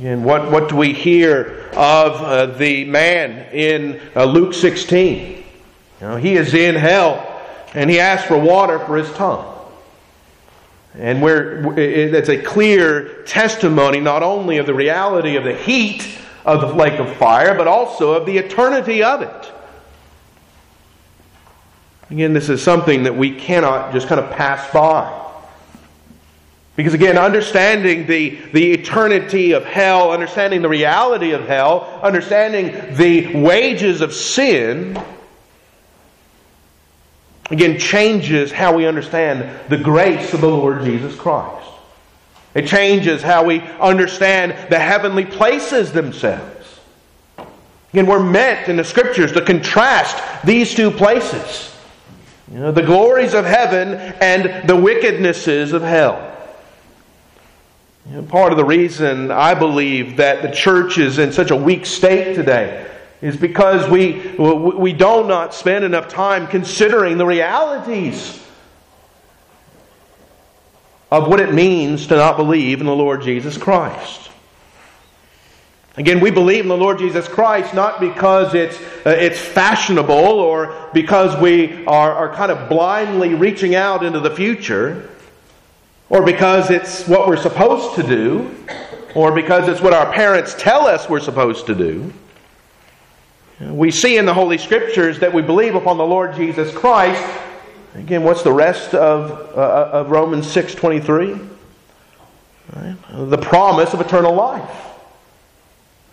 And 0.00 0.24
what, 0.24 0.50
what 0.50 0.68
do 0.68 0.76
we 0.76 0.92
hear 0.92 1.68
of 1.74 2.12
uh, 2.12 2.46
the 2.46 2.84
man 2.84 3.52
in 3.52 4.00
uh, 4.16 4.24
Luke 4.24 4.54
16? 4.54 5.28
You 5.28 5.44
know, 6.00 6.16
he 6.16 6.34
is 6.34 6.54
in 6.54 6.74
hell 6.74 7.28
and 7.74 7.90
he 7.90 8.00
asks 8.00 8.26
for 8.26 8.38
water 8.38 8.78
for 8.80 8.96
his 8.96 9.12
tongue. 9.12 9.48
And 10.94 11.22
where 11.22 11.78
it's 11.78 12.28
a 12.28 12.40
clear 12.40 13.22
testimony 13.22 14.00
not 14.00 14.22
only 14.22 14.58
of 14.58 14.66
the 14.66 14.74
reality 14.74 15.36
of 15.36 15.44
the 15.44 15.54
heat 15.54 16.18
of 16.44 16.60
the 16.60 16.74
lake 16.74 16.98
of 16.98 17.14
fire, 17.16 17.54
but 17.54 17.66
also 17.66 18.12
of 18.12 18.26
the 18.26 18.38
eternity 18.38 19.02
of 19.02 19.22
it. 19.22 19.52
Again, 22.10 22.34
this 22.34 22.48
is 22.48 22.62
something 22.62 23.04
that 23.04 23.16
we 23.16 23.34
cannot 23.34 23.92
just 23.92 24.06
kind 24.06 24.20
of 24.20 24.30
pass 24.32 24.70
by. 24.72 25.20
Because 26.76 26.94
again, 26.94 27.18
understanding 27.18 28.06
the, 28.06 28.38
the 28.52 28.72
eternity 28.72 29.52
of 29.52 29.64
hell, 29.64 30.10
understanding 30.10 30.62
the 30.62 30.68
reality 30.68 31.32
of 31.32 31.46
hell, 31.46 32.00
understanding 32.02 32.96
the 32.96 33.34
wages 33.36 34.00
of 34.00 34.14
sin, 34.14 35.00
again, 37.50 37.78
changes 37.78 38.50
how 38.50 38.74
we 38.74 38.86
understand 38.86 39.48
the 39.68 39.76
grace 39.76 40.32
of 40.32 40.40
the 40.40 40.48
Lord 40.48 40.84
Jesus 40.84 41.14
Christ. 41.14 41.71
It 42.54 42.66
changes 42.66 43.22
how 43.22 43.44
we 43.44 43.60
understand 43.60 44.70
the 44.70 44.78
heavenly 44.78 45.24
places 45.24 45.92
themselves. 45.92 46.80
Again, 47.92 48.06
we're 48.06 48.22
meant 48.22 48.68
in 48.68 48.76
the 48.76 48.84
scriptures 48.84 49.32
to 49.32 49.42
contrast 49.42 50.44
these 50.44 50.74
two 50.74 50.90
places. 50.90 51.74
You 52.52 52.60
know, 52.60 52.72
the 52.72 52.82
glories 52.82 53.34
of 53.34 53.44
heaven 53.44 53.94
and 53.94 54.68
the 54.68 54.74
wickednesses 54.74 55.72
of 55.72 55.82
hell. 55.82 56.28
You 58.08 58.16
know, 58.16 58.22
part 58.22 58.52
of 58.52 58.58
the 58.58 58.64
reason 58.64 59.30
I 59.30 59.54
believe 59.54 60.16
that 60.16 60.42
the 60.42 60.50
church 60.50 60.98
is 60.98 61.18
in 61.18 61.32
such 61.32 61.50
a 61.50 61.56
weak 61.56 61.86
state 61.86 62.34
today 62.34 62.86
is 63.22 63.36
because 63.36 63.88
we, 63.88 64.34
we 64.36 64.92
do 64.92 65.24
not 65.24 65.54
spend 65.54 65.84
enough 65.84 66.08
time 66.08 66.48
considering 66.48 67.16
the 67.16 67.24
realities 67.24 68.41
of 71.12 71.28
what 71.28 71.40
it 71.40 71.52
means 71.52 72.06
to 72.06 72.16
not 72.16 72.38
believe 72.38 72.80
in 72.80 72.86
the 72.86 72.96
Lord 72.96 73.20
Jesus 73.20 73.58
Christ. 73.58 74.30
Again, 75.98 76.20
we 76.20 76.30
believe 76.30 76.60
in 76.60 76.68
the 76.68 76.76
Lord 76.76 76.98
Jesus 76.98 77.28
Christ 77.28 77.74
not 77.74 78.00
because 78.00 78.54
it's, 78.54 78.80
uh, 79.04 79.10
it's 79.10 79.38
fashionable 79.38 80.10
or 80.10 80.88
because 80.94 81.38
we 81.38 81.84
are, 81.84 82.14
are 82.14 82.34
kind 82.34 82.50
of 82.50 82.70
blindly 82.70 83.34
reaching 83.34 83.74
out 83.74 84.02
into 84.02 84.20
the 84.20 84.30
future 84.30 85.10
or 86.08 86.24
because 86.24 86.70
it's 86.70 87.06
what 87.06 87.28
we're 87.28 87.36
supposed 87.36 87.94
to 87.96 88.02
do, 88.02 88.54
or 89.14 89.32
because 89.32 89.68
it's 89.68 89.82
what 89.82 89.92
our 89.92 90.10
parents 90.12 90.54
tell 90.58 90.86
us 90.86 91.10
we're 91.10 91.20
supposed 91.20 91.66
to 91.66 91.74
do. 91.74 92.10
We 93.60 93.90
see 93.90 94.16
in 94.16 94.24
the 94.24 94.34
Holy 94.34 94.56
Scriptures 94.56 95.18
that 95.20 95.32
we 95.32 95.42
believe 95.42 95.74
upon 95.74 95.98
the 95.98 96.06
Lord 96.06 96.34
Jesus 96.34 96.74
Christ. 96.74 97.22
Again, 97.94 98.22
what's 98.22 98.42
the 98.42 98.52
rest 98.52 98.94
of, 98.94 99.56
uh, 99.56 99.90
of 99.92 100.10
Romans 100.10 100.46
6.23? 100.46 101.48
Right? 102.74 102.96
The 103.28 103.38
promise 103.38 103.92
of 103.92 104.00
eternal 104.00 104.34
life. 104.34 104.70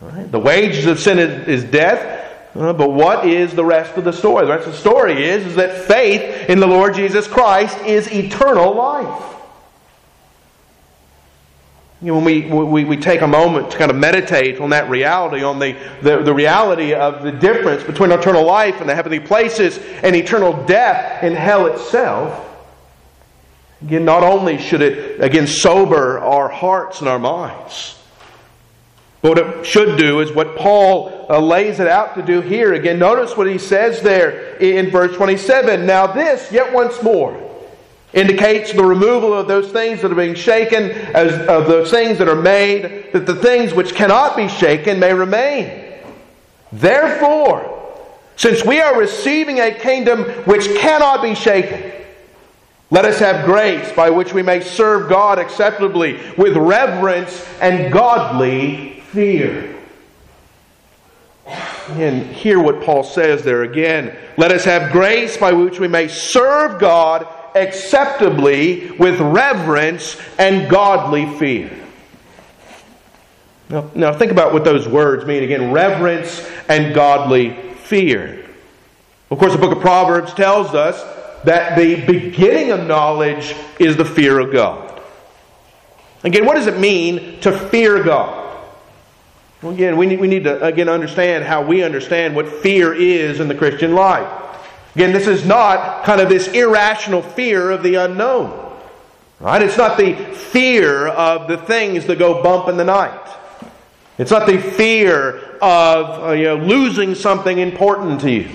Right? 0.01 0.29
The 0.29 0.39
wages 0.39 0.85
of 0.85 0.99
sin 0.99 1.19
is, 1.19 1.47
is 1.47 1.63
death, 1.71 2.25
uh, 2.55 2.73
but 2.73 2.91
what 2.91 3.25
is 3.25 3.53
the 3.53 3.63
rest 3.63 3.95
of 3.97 4.03
the 4.03 4.11
story? 4.11 4.45
The 4.45 4.53
rest 4.53 4.67
of 4.67 4.73
the 4.73 4.79
story 4.79 5.23
is, 5.25 5.45
is 5.45 5.55
that 5.55 5.85
faith 5.85 6.49
in 6.49 6.59
the 6.59 6.67
Lord 6.67 6.95
Jesus 6.95 7.27
Christ 7.27 7.77
is 7.85 8.11
eternal 8.11 8.73
life. 8.73 9.38
You 12.01 12.07
know, 12.07 12.19
when 12.19 12.23
we, 12.23 12.63
we, 12.63 12.85
we 12.85 12.97
take 12.97 13.21
a 13.21 13.27
moment 13.27 13.71
to 13.71 13.77
kind 13.77 13.91
of 13.91 13.97
meditate 13.97 14.61
on 14.61 14.69
that 14.69 14.89
reality, 14.89 15.43
on 15.43 15.59
the, 15.59 15.75
the, 16.01 16.23
the 16.23 16.33
reality 16.33 16.93
of 16.93 17.23
the 17.23 17.31
difference 17.31 17.83
between 17.83 18.11
eternal 18.11 18.45
life 18.45 18.79
and 18.79 18.89
the 18.89 18.95
heavenly 18.95 19.19
places 19.19 19.77
and 20.01 20.15
eternal 20.15 20.65
death 20.65 21.23
in 21.23 21.33
hell 21.33 21.65
itself, 21.65 22.47
again, 23.81 24.05
not 24.05 24.23
only 24.23 24.57
should 24.57 24.81
it, 24.81 25.19
again, 25.19 25.45
sober 25.45 26.19
our 26.19 26.47
hearts 26.47 27.01
and 27.01 27.09
our 27.09 27.19
minds, 27.19 28.01
but 29.21 29.29
what 29.31 29.37
it 29.37 29.65
should 29.65 29.97
do 29.97 30.21
is 30.21 30.31
what 30.31 30.55
Paul 30.55 31.25
uh, 31.29 31.37
lays 31.41 31.81
it 31.81 31.87
out 31.87 32.15
to 32.15 32.21
do 32.21 32.39
here. 32.39 32.73
Again, 32.75 32.97
notice 32.97 33.35
what 33.35 33.47
he 33.47 33.57
says 33.57 34.01
there 34.01 34.55
in 34.55 34.89
verse 34.89 35.13
27. 35.17 35.85
Now, 35.85 36.07
this, 36.07 36.49
yet 36.49 36.71
once 36.71 37.03
more 37.03 37.48
indicates 38.13 38.73
the 38.73 38.83
removal 38.83 39.33
of 39.33 39.47
those 39.47 39.71
things 39.71 40.01
that 40.01 40.11
are 40.11 40.15
being 40.15 40.35
shaken, 40.35 40.91
as 40.91 41.33
of 41.47 41.67
those 41.67 41.91
things 41.91 42.17
that 42.17 42.27
are 42.27 42.41
made, 42.41 43.11
that 43.13 43.25
the 43.25 43.35
things 43.35 43.73
which 43.73 43.93
cannot 43.93 44.35
be 44.35 44.47
shaken 44.47 44.99
may 44.99 45.13
remain. 45.13 45.95
Therefore, 46.71 47.75
since 48.35 48.65
we 48.65 48.79
are 48.79 48.97
receiving 48.97 49.59
a 49.59 49.71
kingdom 49.71 50.23
which 50.45 50.65
cannot 50.77 51.21
be 51.21 51.35
shaken, 51.35 51.91
let 52.91 53.05
us 53.05 53.19
have 53.19 53.45
grace 53.45 53.91
by 53.91 54.09
which 54.09 54.33
we 54.33 54.41
may 54.41 54.61
serve 54.61 55.09
God 55.09 55.37
acceptably 55.37 56.19
with 56.37 56.57
reverence 56.57 57.45
and 57.61 57.93
godly 57.93 59.01
fear. 59.11 59.75
And 61.89 62.25
hear 62.27 62.59
what 62.59 62.81
Paul 62.81 63.03
says 63.03 63.43
there 63.43 63.63
again. 63.63 64.15
Let 64.37 64.51
us 64.51 64.63
have 64.65 64.91
grace 64.91 65.37
by 65.37 65.51
which 65.51 65.79
we 65.79 65.87
may 65.87 66.07
serve 66.07 66.79
God 66.79 67.27
acceptably 67.55 68.91
with 68.91 69.19
reverence 69.19 70.19
and 70.37 70.69
godly 70.69 71.25
fear. 71.37 71.71
Now, 73.69 73.89
now, 73.93 74.13
think 74.13 74.31
about 74.31 74.51
what 74.51 74.63
those 74.63 74.87
words 74.87 75.25
mean 75.25 75.43
again 75.43 75.71
reverence 75.71 76.47
and 76.67 76.93
godly 76.93 77.53
fear. 77.75 78.45
Of 79.29 79.37
course, 79.37 79.53
the 79.53 79.59
book 79.59 79.75
of 79.75 79.79
Proverbs 79.79 80.33
tells 80.33 80.73
us 80.73 80.99
that 81.43 81.77
the 81.77 82.03
beginning 82.05 82.71
of 82.71 82.87
knowledge 82.87 83.55
is 83.77 83.95
the 83.95 84.05
fear 84.05 84.39
of 84.39 84.51
God. 84.51 85.01
Again, 86.23 86.45
what 86.45 86.55
does 86.55 86.67
it 86.67 86.79
mean 86.79 87.39
to 87.41 87.57
fear 87.57 88.03
God? 88.03 88.57
Well, 89.61 89.73
again, 89.73 89.97
we 89.97 90.05
need, 90.05 90.19
we 90.19 90.27
need 90.27 90.45
to 90.45 90.63
again 90.65 90.89
understand 90.89 91.43
how 91.43 91.61
we 91.61 91.83
understand 91.83 92.35
what 92.35 92.47
fear 92.47 92.93
is 92.93 93.39
in 93.39 93.47
the 93.47 93.55
Christian 93.55 93.93
life. 93.93 94.48
Again, 94.99 95.13
this 95.13 95.27
is 95.27 95.45
not 95.45 96.03
kind 96.03 96.19
of 96.19 96.27
this 96.27 96.49
irrational 96.49 97.21
fear 97.21 97.71
of 97.71 97.83
the 97.83 97.95
unknown. 97.95 98.75
Right? 99.39 99.61
It's 99.61 99.77
not 99.77 99.97
the 99.97 100.13
fear 100.13 101.07
of 101.07 101.47
the 101.47 101.55
things 101.55 102.05
that 102.07 102.19
go 102.19 102.43
bump 102.43 102.67
in 102.67 102.75
the 102.75 102.83
night. 102.83 103.37
It's 104.17 104.29
not 104.29 104.45
the 104.45 104.57
fear 104.57 105.37
of 105.61 106.23
uh, 106.27 106.31
you 106.33 106.43
know, 106.43 106.57
losing 106.57 107.15
something 107.15 107.59
important 107.59 108.19
to 108.19 108.29
you. 108.29 108.49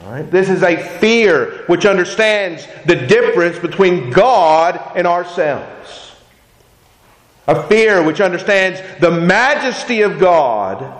Right? 0.00 0.28
This 0.28 0.50
is 0.50 0.64
a 0.64 0.76
fear 0.98 1.62
which 1.68 1.86
understands 1.86 2.66
the 2.86 2.96
difference 2.96 3.56
between 3.60 4.10
God 4.10 4.80
and 4.96 5.06
ourselves. 5.06 6.10
A 7.46 7.68
fear 7.68 8.02
which 8.02 8.20
understands 8.20 8.80
the 8.98 9.12
majesty 9.12 10.00
of 10.00 10.18
God 10.18 10.92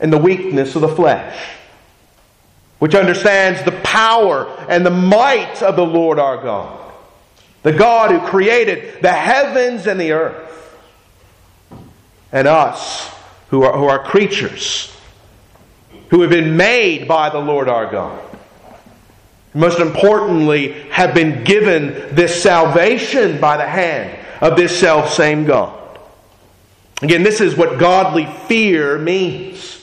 and 0.00 0.12
the 0.12 0.18
weakness 0.18 0.74
of 0.74 0.82
the 0.82 0.94
flesh 0.94 1.54
which 2.78 2.94
understands 2.94 3.62
the 3.64 3.72
power 3.82 4.48
and 4.68 4.84
the 4.84 4.90
might 4.90 5.62
of 5.62 5.76
the 5.76 5.86
Lord 5.86 6.18
our 6.18 6.42
God, 6.42 6.92
the 7.62 7.72
God 7.72 8.10
who 8.10 8.20
created 8.26 9.02
the 9.02 9.12
heavens 9.12 9.86
and 9.86 10.00
the 10.00 10.12
earth, 10.12 10.76
and 12.30 12.46
us 12.46 13.10
who 13.48 13.62
are, 13.62 13.76
who 13.76 13.86
are 13.86 14.02
creatures 14.02 14.94
who 16.10 16.22
have 16.22 16.30
been 16.30 16.56
made 16.56 17.06
by 17.06 17.30
the 17.30 17.38
Lord 17.38 17.68
our 17.68 17.90
God. 17.90 18.22
Most 19.54 19.80
importantly, 19.80 20.72
have 20.90 21.14
been 21.14 21.44
given 21.44 22.14
this 22.14 22.42
salvation 22.42 23.40
by 23.40 23.56
the 23.56 23.66
hand 23.66 24.18
of 24.40 24.56
this 24.56 24.78
self 24.78 25.12
same 25.12 25.44
God. 25.44 25.98
Again, 27.02 27.22
this 27.22 27.40
is 27.40 27.56
what 27.56 27.78
godly 27.78 28.26
fear 28.46 28.98
means. 28.98 29.77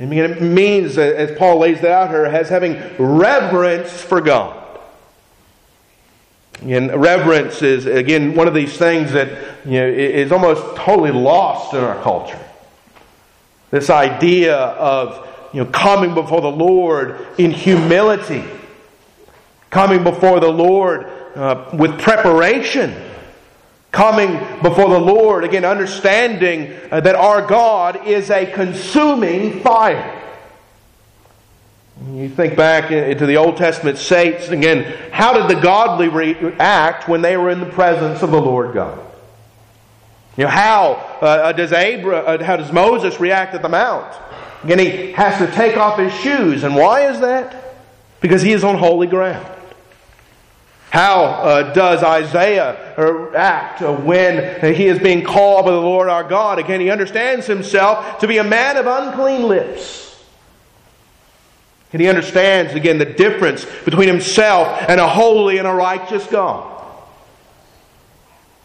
It 0.00 0.40
means, 0.40 0.96
as 0.96 1.36
Paul 1.38 1.58
lays 1.58 1.80
it 1.80 1.84
out 1.84 2.08
here, 2.08 2.24
as 2.24 2.48
having 2.48 2.80
reverence 2.98 3.92
for 3.92 4.22
God. 4.22 4.56
And 6.62 6.90
reverence 6.94 7.60
is, 7.60 7.84
again, 7.84 8.34
one 8.34 8.48
of 8.48 8.54
these 8.54 8.78
things 8.78 9.12
that 9.12 9.28
you 9.66 9.72
know, 9.72 9.86
is 9.86 10.32
almost 10.32 10.76
totally 10.76 11.10
lost 11.10 11.74
in 11.74 11.84
our 11.84 12.02
culture. 12.02 12.38
This 13.70 13.90
idea 13.90 14.56
of 14.56 15.28
you 15.52 15.64
know, 15.64 15.70
coming 15.70 16.14
before 16.14 16.40
the 16.40 16.50
Lord 16.50 17.26
in 17.36 17.50
humility, 17.50 18.44
coming 19.68 20.02
before 20.02 20.40
the 20.40 20.50
Lord 20.50 21.04
uh, 21.34 21.68
with 21.74 22.00
preparation, 22.00 22.94
coming 23.90 24.38
before 24.62 24.88
the 24.88 25.00
Lord, 25.00 25.44
again, 25.44 25.64
understanding 25.64 26.74
uh, 26.90 27.00
that 27.00 27.14
our 27.14 27.46
God 27.46 28.06
is 28.06 28.30
a 28.30 28.46
consuming 28.46 29.60
fire. 29.60 30.16
You 32.12 32.30
think 32.30 32.56
back 32.56 32.90
into 32.90 33.26
the 33.26 33.36
Old 33.36 33.56
Testament 33.58 33.98
saints, 33.98 34.48
again, 34.48 34.84
how 35.12 35.34
did 35.34 35.54
the 35.54 35.60
godly 35.60 36.08
react 36.08 37.08
when 37.08 37.20
they 37.20 37.36
were 37.36 37.50
in 37.50 37.60
the 37.60 37.66
presence 37.66 38.22
of 38.22 38.30
the 38.30 38.40
Lord 38.40 38.72
God? 38.72 38.98
You 40.36 40.44
know, 40.44 40.50
how 40.50 40.92
uh, 41.20 41.52
does 41.52 41.72
Abra, 41.72 42.18
uh, 42.18 42.42
how 42.42 42.56
does 42.56 42.72
Moses 42.72 43.20
react 43.20 43.54
at 43.54 43.60
the 43.60 43.68
mount? 43.68 44.14
Again, 44.64 44.78
he 44.78 45.12
has 45.12 45.38
to 45.38 45.54
take 45.54 45.76
off 45.76 45.98
his 45.98 46.14
shoes. 46.14 46.64
And 46.64 46.74
why 46.74 47.10
is 47.10 47.20
that? 47.20 47.74
Because 48.20 48.40
he 48.40 48.52
is 48.52 48.64
on 48.64 48.78
holy 48.78 49.06
ground. 49.06 49.46
How 50.90 51.22
uh, 51.22 51.72
does 51.72 52.02
Isaiah 52.02 52.94
uh, 52.98 53.30
act 53.32 53.80
uh, 53.80 53.94
when 53.94 54.74
he 54.74 54.86
is 54.86 54.98
being 54.98 55.22
called 55.22 55.64
by 55.64 55.70
the 55.70 55.76
Lord 55.76 56.08
our 56.08 56.24
God? 56.24 56.58
Again, 56.58 56.80
he 56.80 56.90
understands 56.90 57.46
himself 57.46 58.18
to 58.18 58.26
be 58.26 58.38
a 58.38 58.44
man 58.44 58.76
of 58.76 58.86
unclean 58.86 59.44
lips. 59.44 60.20
And 61.92 62.02
he 62.02 62.08
understands, 62.08 62.74
again, 62.74 62.98
the 62.98 63.04
difference 63.04 63.64
between 63.84 64.08
himself 64.08 64.66
and 64.88 65.00
a 65.00 65.08
holy 65.08 65.58
and 65.58 65.66
a 65.66 65.72
righteous 65.72 66.26
God. 66.26 66.66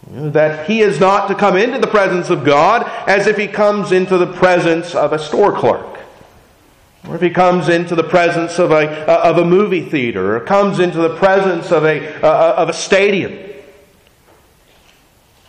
That 0.08 0.68
he 0.68 0.82
is 0.82 1.00
not 1.00 1.28
to 1.28 1.36
come 1.36 1.56
into 1.56 1.80
the 1.80 1.88
presence 1.88 2.32
of 2.32 2.44
God 2.44 2.92
as 3.08 3.28
if 3.28 3.38
he 3.38 3.48
comes 3.48 3.92
into 3.92 4.18
the 4.18 4.32
presence 4.34 4.96
of 4.96 5.14
a 5.14 5.20
store 5.20 5.52
clerk. 5.52 5.95
Or 7.08 7.16
if 7.16 7.22
he 7.22 7.30
comes 7.30 7.70
into 7.70 7.96
the 7.96 8.04
presence 8.04 8.58
of 8.58 8.72
a, 8.72 9.08
uh, 9.08 9.30
of 9.30 9.38
a 9.38 9.46
movie 9.46 9.88
theater, 9.88 10.36
or 10.36 10.40
comes 10.40 10.80
into 10.80 10.98
the 10.98 11.16
presence 11.16 11.72
of 11.72 11.86
a, 11.86 12.16
uh, 12.22 12.28
uh, 12.28 12.56
of 12.58 12.70
a 12.70 12.74
stadium. 12.74 13.32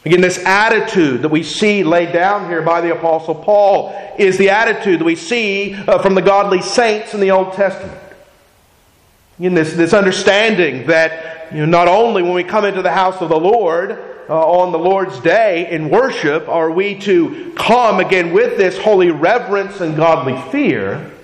Again, 0.05 0.21
this 0.21 0.39
attitude 0.45 1.23
that 1.23 1.31
we 1.31 1.43
see 1.43 1.83
laid 1.83 2.13
down 2.13 2.49
here 2.49 2.63
by 2.63 2.81
the 2.81 2.95
Apostle 2.95 3.35
Paul 3.35 4.15
is 4.19 4.39
the 4.39 4.51
attitude 4.51 5.01
that 5.01 5.05
we 5.05 5.17
see 5.17 5.73
from 5.73 6.15
the 6.15 6.23
godly 6.23 6.63
saints 6.63 7.13
in 7.13 7.21
the 7.21 7.33
Old 7.33 7.55
Testament. 7.55 8.01
Again, 9.39 9.55
this, 9.55 9.73
this 9.73 9.93
understanding 9.93 10.87
that 10.87 11.53
you 11.53 11.59
know, 11.59 11.67
not 11.67 11.89
only 11.89 12.23
when 12.23 12.35
we 12.35 12.45
come 12.45 12.65
into 12.65 12.83
the 12.83 12.93
house 12.93 13.21
of 13.21 13.29
the 13.29 13.39
Lord 13.39 13.91
uh, 14.29 14.51
on 14.51 14.73
the 14.73 14.79
Lord's 14.79 15.19
day 15.21 15.71
in 15.71 15.91
worship 15.91 16.49
are 16.49 16.71
we 16.71 16.99
to 17.01 17.53
come 17.57 18.01
again 18.01 18.33
with 18.33 18.57
this 18.57 18.79
holy 18.79 19.11
reverence 19.11 19.81
and 19.81 19.97
godly 19.97 20.41
fear, 20.53 21.16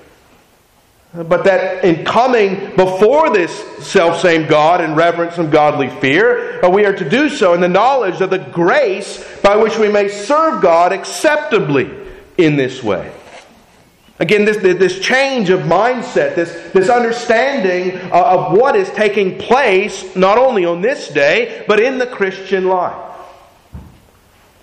but 1.14 1.44
that 1.44 1.84
in 1.84 2.04
coming 2.06 2.74
before 2.74 3.30
this 3.30 3.52
self 3.86 4.20
same 4.20 4.48
God 4.48 4.80
in 4.80 4.94
reverence 4.94 5.36
and 5.36 5.52
godly 5.52 5.90
fear, 6.00 6.64
uh, 6.64 6.70
we 6.70 6.86
are 6.86 6.94
to 6.94 7.08
do 7.08 7.28
so 7.28 7.52
in 7.52 7.60
the 7.60 7.68
knowledge 7.68 8.22
of 8.22 8.30
the 8.30 8.38
grace 8.38 9.22
by 9.42 9.56
which 9.56 9.76
we 9.76 9.88
may 9.88 10.08
serve 10.08 10.62
God 10.62 10.92
acceptably 10.92 11.90
in 12.38 12.56
this 12.56 12.82
way. 12.82 13.12
Again, 14.20 14.44
this, 14.44 14.56
this 14.58 15.00
change 15.00 15.50
of 15.50 15.60
mindset, 15.60 16.34
this, 16.34 16.52
this 16.72 16.88
understanding 16.88 17.98
uh, 18.10 18.22
of 18.22 18.56
what 18.56 18.76
is 18.76 18.88
taking 18.90 19.36
place 19.36 20.14
not 20.16 20.38
only 20.38 20.64
on 20.64 20.80
this 20.80 21.08
day, 21.08 21.64
but 21.66 21.80
in 21.80 21.98
the 21.98 22.06
Christian 22.06 22.68
life. 22.68 23.10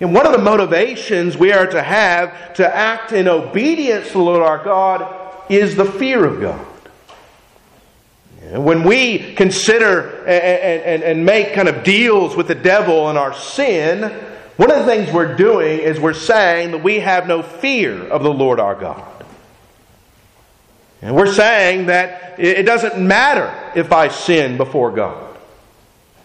And 0.00 0.14
one 0.14 0.26
of 0.26 0.32
the 0.32 0.38
motivations 0.38 1.36
we 1.36 1.52
are 1.52 1.66
to 1.66 1.82
have 1.82 2.54
to 2.54 2.74
act 2.74 3.12
in 3.12 3.28
obedience 3.28 4.06
to 4.08 4.12
the 4.14 4.18
Lord 4.20 4.42
our 4.42 4.64
God 4.64 5.19
is 5.50 5.76
the 5.76 5.84
fear 5.84 6.24
of 6.24 6.40
God. 6.40 6.66
When 8.52 8.84
we 8.84 9.34
consider 9.34 10.24
and, 10.24 10.82
and, 10.82 11.02
and 11.02 11.26
make 11.26 11.52
kind 11.52 11.68
of 11.68 11.84
deals 11.84 12.34
with 12.34 12.48
the 12.48 12.54
devil 12.54 13.08
and 13.08 13.18
our 13.18 13.34
sin, 13.34 14.10
one 14.56 14.70
of 14.70 14.78
the 14.78 14.84
things 14.84 15.12
we're 15.12 15.36
doing 15.36 15.80
is 15.80 16.00
we're 16.00 16.14
saying 16.14 16.72
that 16.72 16.82
we 16.82 17.00
have 17.00 17.26
no 17.26 17.42
fear 17.42 18.02
of 18.08 18.22
the 18.22 18.32
Lord 18.32 18.58
our 18.58 18.74
God. 18.74 19.24
And 21.02 21.16
we're 21.16 21.32
saying 21.32 21.86
that 21.86 22.38
it 22.38 22.64
doesn't 22.64 22.98
matter 22.98 23.54
if 23.74 23.92
I 23.92 24.08
sin 24.08 24.56
before 24.56 24.90
God. 24.90 25.36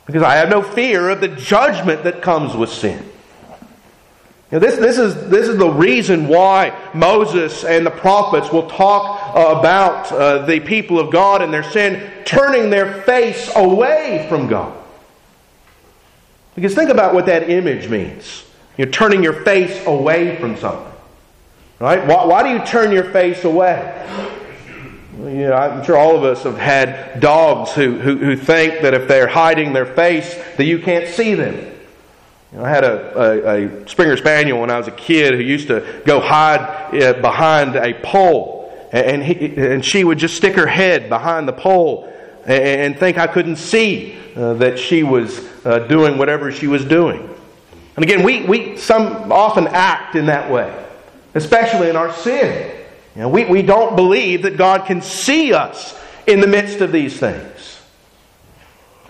Because 0.06 0.24
I 0.24 0.36
have 0.36 0.50
no 0.50 0.62
fear 0.62 1.10
of 1.10 1.22
the 1.22 1.30
judgment 1.30 2.04
that 2.04 2.22
comes 2.22 2.56
with 2.56 2.70
sin. 2.70 3.10
Now, 4.52 4.60
this, 4.60 4.76
this, 4.76 5.00
is, 5.00 5.30
this 5.30 5.48
is 5.48 5.58
the 5.58 5.70
reason 5.70 6.28
why 6.28 6.78
Moses 6.94 7.64
and 7.64 7.86
the 7.86 7.92
prophets 7.92 8.52
will 8.52 8.70
talk 8.70 9.36
uh, 9.36 9.60
about 9.60 10.12
uh, 10.12 10.46
the 10.46 10.60
people 10.60 11.00
of 11.00 11.12
God 11.12 11.42
and 11.42 11.52
their 11.52 11.64
sin 11.64 12.12
turning 12.26 12.70
their 12.70 13.02
face 13.04 13.52
away 13.56 14.28
from 14.30 14.48
God. 14.48 14.78
Because 16.54 16.76
think 16.76 16.92
about 16.92 17.14
what 17.14 17.26
that 17.26 17.50
image 17.50 17.90
means. 17.90 18.46
You're 18.78 18.88
turning 18.88 19.24
your 19.24 19.44
face 19.44 19.86
away 19.88 20.38
from 20.38 20.58
something. 20.58 20.94
Right? 21.80 22.06
Why, 22.06 22.26
why 22.26 22.44
do 22.44 22.50
you 22.50 22.66
turn 22.66 22.92
your 22.92 23.12
face 23.12 23.44
away? 23.44 23.92
You 25.18 25.48
know, 25.48 25.54
I'm 25.54 25.84
sure 25.84 25.98
all 25.98 26.16
of 26.16 26.24
us 26.24 26.44
have 26.44 26.58
had 26.58 27.20
dogs 27.20 27.74
who, 27.74 27.98
who, 27.98 28.18
who 28.18 28.36
think 28.36 28.82
that 28.84 28.94
if 28.94 29.08
they're 29.08 29.28
hiding 29.28 29.74
their 29.74 29.86
face, 29.86 30.36
that 30.58 30.66
you 30.66 30.80
can't 30.80 31.08
see 31.08 31.34
them. 31.34 31.75
You 32.56 32.62
know, 32.62 32.68
I 32.68 32.70
had 32.70 32.86
a, 32.86 33.20
a, 33.20 33.84
a, 33.84 33.90
Springer 33.90 34.16
Spaniel 34.16 34.62
when 34.62 34.72
I 34.72 34.78
was 34.78 34.88
a 34.88 34.92
kid 34.92 35.34
who 35.34 35.42
used 35.42 35.68
to 35.68 36.02
go 36.06 36.22
hide 36.22 36.62
uh, 37.04 37.20
behind 37.20 37.76
a 37.76 37.94
pole, 37.96 38.72
and, 38.94 39.22
he, 39.22 39.58
and 39.58 39.84
she 39.84 40.06
would 40.06 40.18
just 40.18 40.38
stick 40.38 40.56
her 40.56 40.66
head 40.66 41.10
behind 41.10 41.50
the 41.50 41.54
pole 41.54 42.10
and, 42.46 42.64
and 42.64 42.98
think 42.98 43.18
I 43.18 43.28
couldn't 43.28 43.58
see 43.58 44.18
uh, 44.38 44.54
that 44.54 44.80
she 44.80 45.04
was 45.04 45.38
uh, 45.66 45.80
doing 45.80 46.18
whatever 46.18 46.50
she 46.50 46.68
was 46.68 46.86
doing. 46.86 47.30
And 47.98 48.06
again, 48.06 48.24
we, 48.24 48.44
we 48.44 48.78
some 48.78 49.34
often 49.34 49.68
act 49.68 50.16
in 50.16 50.28
that 50.28 50.50
way, 50.50 50.74
especially 51.34 51.90
in 51.90 51.98
our 51.98 52.14
sin. 52.14 52.74
You 53.18 53.24
know, 53.24 53.28
we, 53.28 53.44
we 53.44 53.64
don't 53.64 53.98
believe 53.98 54.44
that 54.44 54.56
God 54.56 54.86
can 54.86 55.02
see 55.02 55.52
us 55.52 55.94
in 56.26 56.40
the 56.40 56.48
midst 56.48 56.80
of 56.80 56.94
these 56.94 57.20
things. 57.20 57.55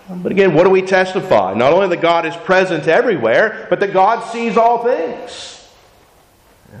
But 0.08 0.30
again, 0.30 0.54
what 0.54 0.64
do 0.64 0.70
we 0.70 0.82
testify? 0.82 1.54
Not 1.54 1.72
only 1.72 1.88
that 1.88 2.00
God 2.00 2.26
is 2.26 2.36
present 2.36 2.86
everywhere, 2.86 3.66
but 3.68 3.80
that 3.80 3.92
God 3.92 4.20
sees 4.30 4.56
all 4.56 4.84
things. 4.84 5.52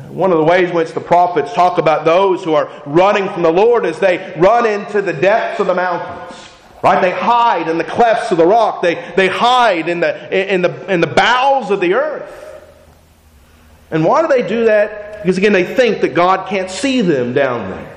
One 0.08 0.30
of 0.30 0.38
the 0.38 0.44
ways 0.44 0.70
in 0.70 0.76
which 0.76 0.92
the 0.92 1.00
prophets 1.00 1.52
talk 1.52 1.78
about 1.78 2.04
those 2.04 2.44
who 2.44 2.54
are 2.54 2.70
running 2.86 3.28
from 3.28 3.42
the 3.42 3.52
Lord 3.52 3.84
is 3.84 3.98
they 3.98 4.34
run 4.36 4.66
into 4.66 5.02
the 5.02 5.12
depths 5.12 5.60
of 5.60 5.66
the 5.66 5.74
mountains. 5.74 6.38
Right? 6.82 7.00
They 7.00 7.10
hide 7.10 7.68
in 7.68 7.78
the 7.78 7.84
clefts 7.84 8.30
of 8.30 8.38
the 8.38 8.46
rock. 8.46 8.82
They, 8.82 8.94
they 9.16 9.28
hide 9.28 9.88
in 9.88 10.00
the, 10.00 10.54
in, 10.54 10.62
the, 10.62 10.92
in 10.92 11.00
the 11.00 11.06
bowels 11.06 11.70
of 11.70 11.80
the 11.80 11.94
earth. 11.94 12.32
And 13.90 14.04
why 14.04 14.22
do 14.22 14.28
they 14.28 14.46
do 14.46 14.66
that? 14.66 15.22
Because 15.22 15.38
again, 15.38 15.52
they 15.52 15.64
think 15.64 16.02
that 16.02 16.14
God 16.14 16.48
can't 16.48 16.70
see 16.70 17.00
them 17.00 17.32
down 17.32 17.70
there. 17.70 17.95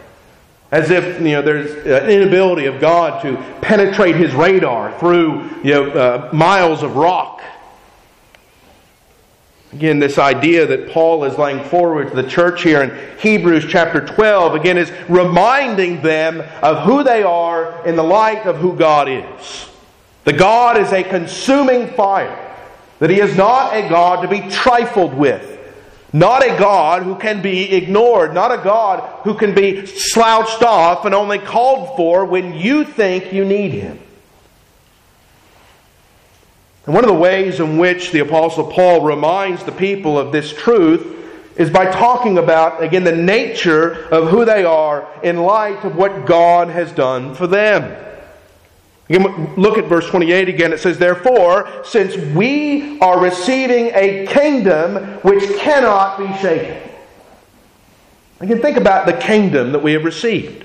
As 0.72 0.92
if 0.92 1.20
you 1.20 1.30
know, 1.30 1.42
there's 1.42 1.72
an 1.86 2.10
inability 2.10 2.68
of 2.68 2.80
God 2.80 3.24
to 3.24 3.38
penetrate 3.62 4.16
his 4.16 4.34
radar 4.34 4.98
through 5.00 5.50
you 5.64 5.74
know, 5.74 5.90
uh, 5.90 6.30
miles 6.32 6.84
of 6.84 6.96
rock. 6.96 7.42
Again, 9.74 10.00
this 10.00 10.18
idea 10.18 10.66
that 10.66 10.90
Paul 10.90 11.24
is 11.26 11.38
laying 11.38 11.64
forward 11.64 12.10
to 12.10 12.16
the 12.16 12.28
church 12.28 12.64
here 12.64 12.82
in 12.82 13.20
Hebrews 13.20 13.66
chapter 13.68 14.06
12, 14.06 14.56
again, 14.56 14.78
is 14.78 14.92
reminding 15.08 16.02
them 16.02 16.42
of 16.64 16.84
who 16.84 17.04
they 17.04 17.22
are 17.22 17.86
in 17.86 17.96
the 17.96 18.04
light 18.04 18.46
of 18.46 18.58
who 18.58 18.76
God 18.76 19.08
is. 19.08 19.70
The 20.24 20.34
God 20.34 20.78
is 20.78 20.92
a 20.92 21.04
consuming 21.04 21.88
fire, 21.90 22.56
that 22.98 23.12
He 23.12 23.20
is 23.20 23.36
not 23.36 23.76
a 23.76 23.88
God 23.88 24.22
to 24.22 24.28
be 24.28 24.50
trifled 24.50 25.14
with. 25.14 25.59
Not 26.12 26.44
a 26.44 26.58
God 26.58 27.04
who 27.04 27.16
can 27.16 27.42
be 27.42 27.72
ignored. 27.76 28.34
Not 28.34 28.52
a 28.52 28.64
God 28.64 29.02
who 29.24 29.36
can 29.36 29.54
be 29.54 29.86
slouched 29.86 30.64
off 30.64 31.06
and 31.06 31.14
only 31.14 31.38
called 31.38 31.96
for 31.96 32.26
when 32.26 32.54
you 32.54 32.84
think 32.84 33.32
you 33.32 33.46
need 33.46 33.72
Him. 33.72 34.00
And 36.86 36.96
one 36.96 37.04
of 37.04 37.10
the 37.10 37.20
ways 37.20 37.60
in 37.60 37.78
which 37.78 38.12
the 38.12 38.20
Apostle 38.20 38.72
Paul 38.72 39.02
reminds 39.02 39.64
the 39.64 39.72
people 39.72 40.18
of 40.18 40.32
this 40.32 40.52
truth 40.52 41.18
is 41.56 41.70
by 41.70 41.92
talking 41.92 42.40
about, 42.40 42.82
again, 42.82 43.04
the 43.04 43.16
nature 43.16 44.06
of 44.06 44.30
who 44.30 44.46
they 44.46 44.64
are 44.64 45.08
in 45.22 45.38
light 45.44 45.84
of 45.84 45.96
what 45.96 46.26
God 46.26 46.70
has 46.70 46.92
done 46.92 47.36
for 47.36 47.46
them. 47.46 48.09
Again, 49.10 49.56
look 49.56 49.80
at 49.80 49.86
verse 49.86 50.08
28 50.08 50.50
again. 50.50 50.72
It 50.72 50.80
says, 50.80 51.00
Therefore, 51.00 51.84
since 51.84 52.16
we 52.16 53.00
are 53.00 53.20
receiving 53.20 53.88
a 53.96 54.28
kingdom 54.28 55.20
which 55.24 55.44
cannot 55.58 56.20
be 56.20 56.32
shaken. 56.38 56.90
Again, 58.40 58.62
think 58.62 58.78
about 58.78 59.08
the 59.08 59.14
kingdom 59.14 59.72
that 59.72 59.80
we 59.80 59.94
have 59.94 60.06
received. 60.06 60.64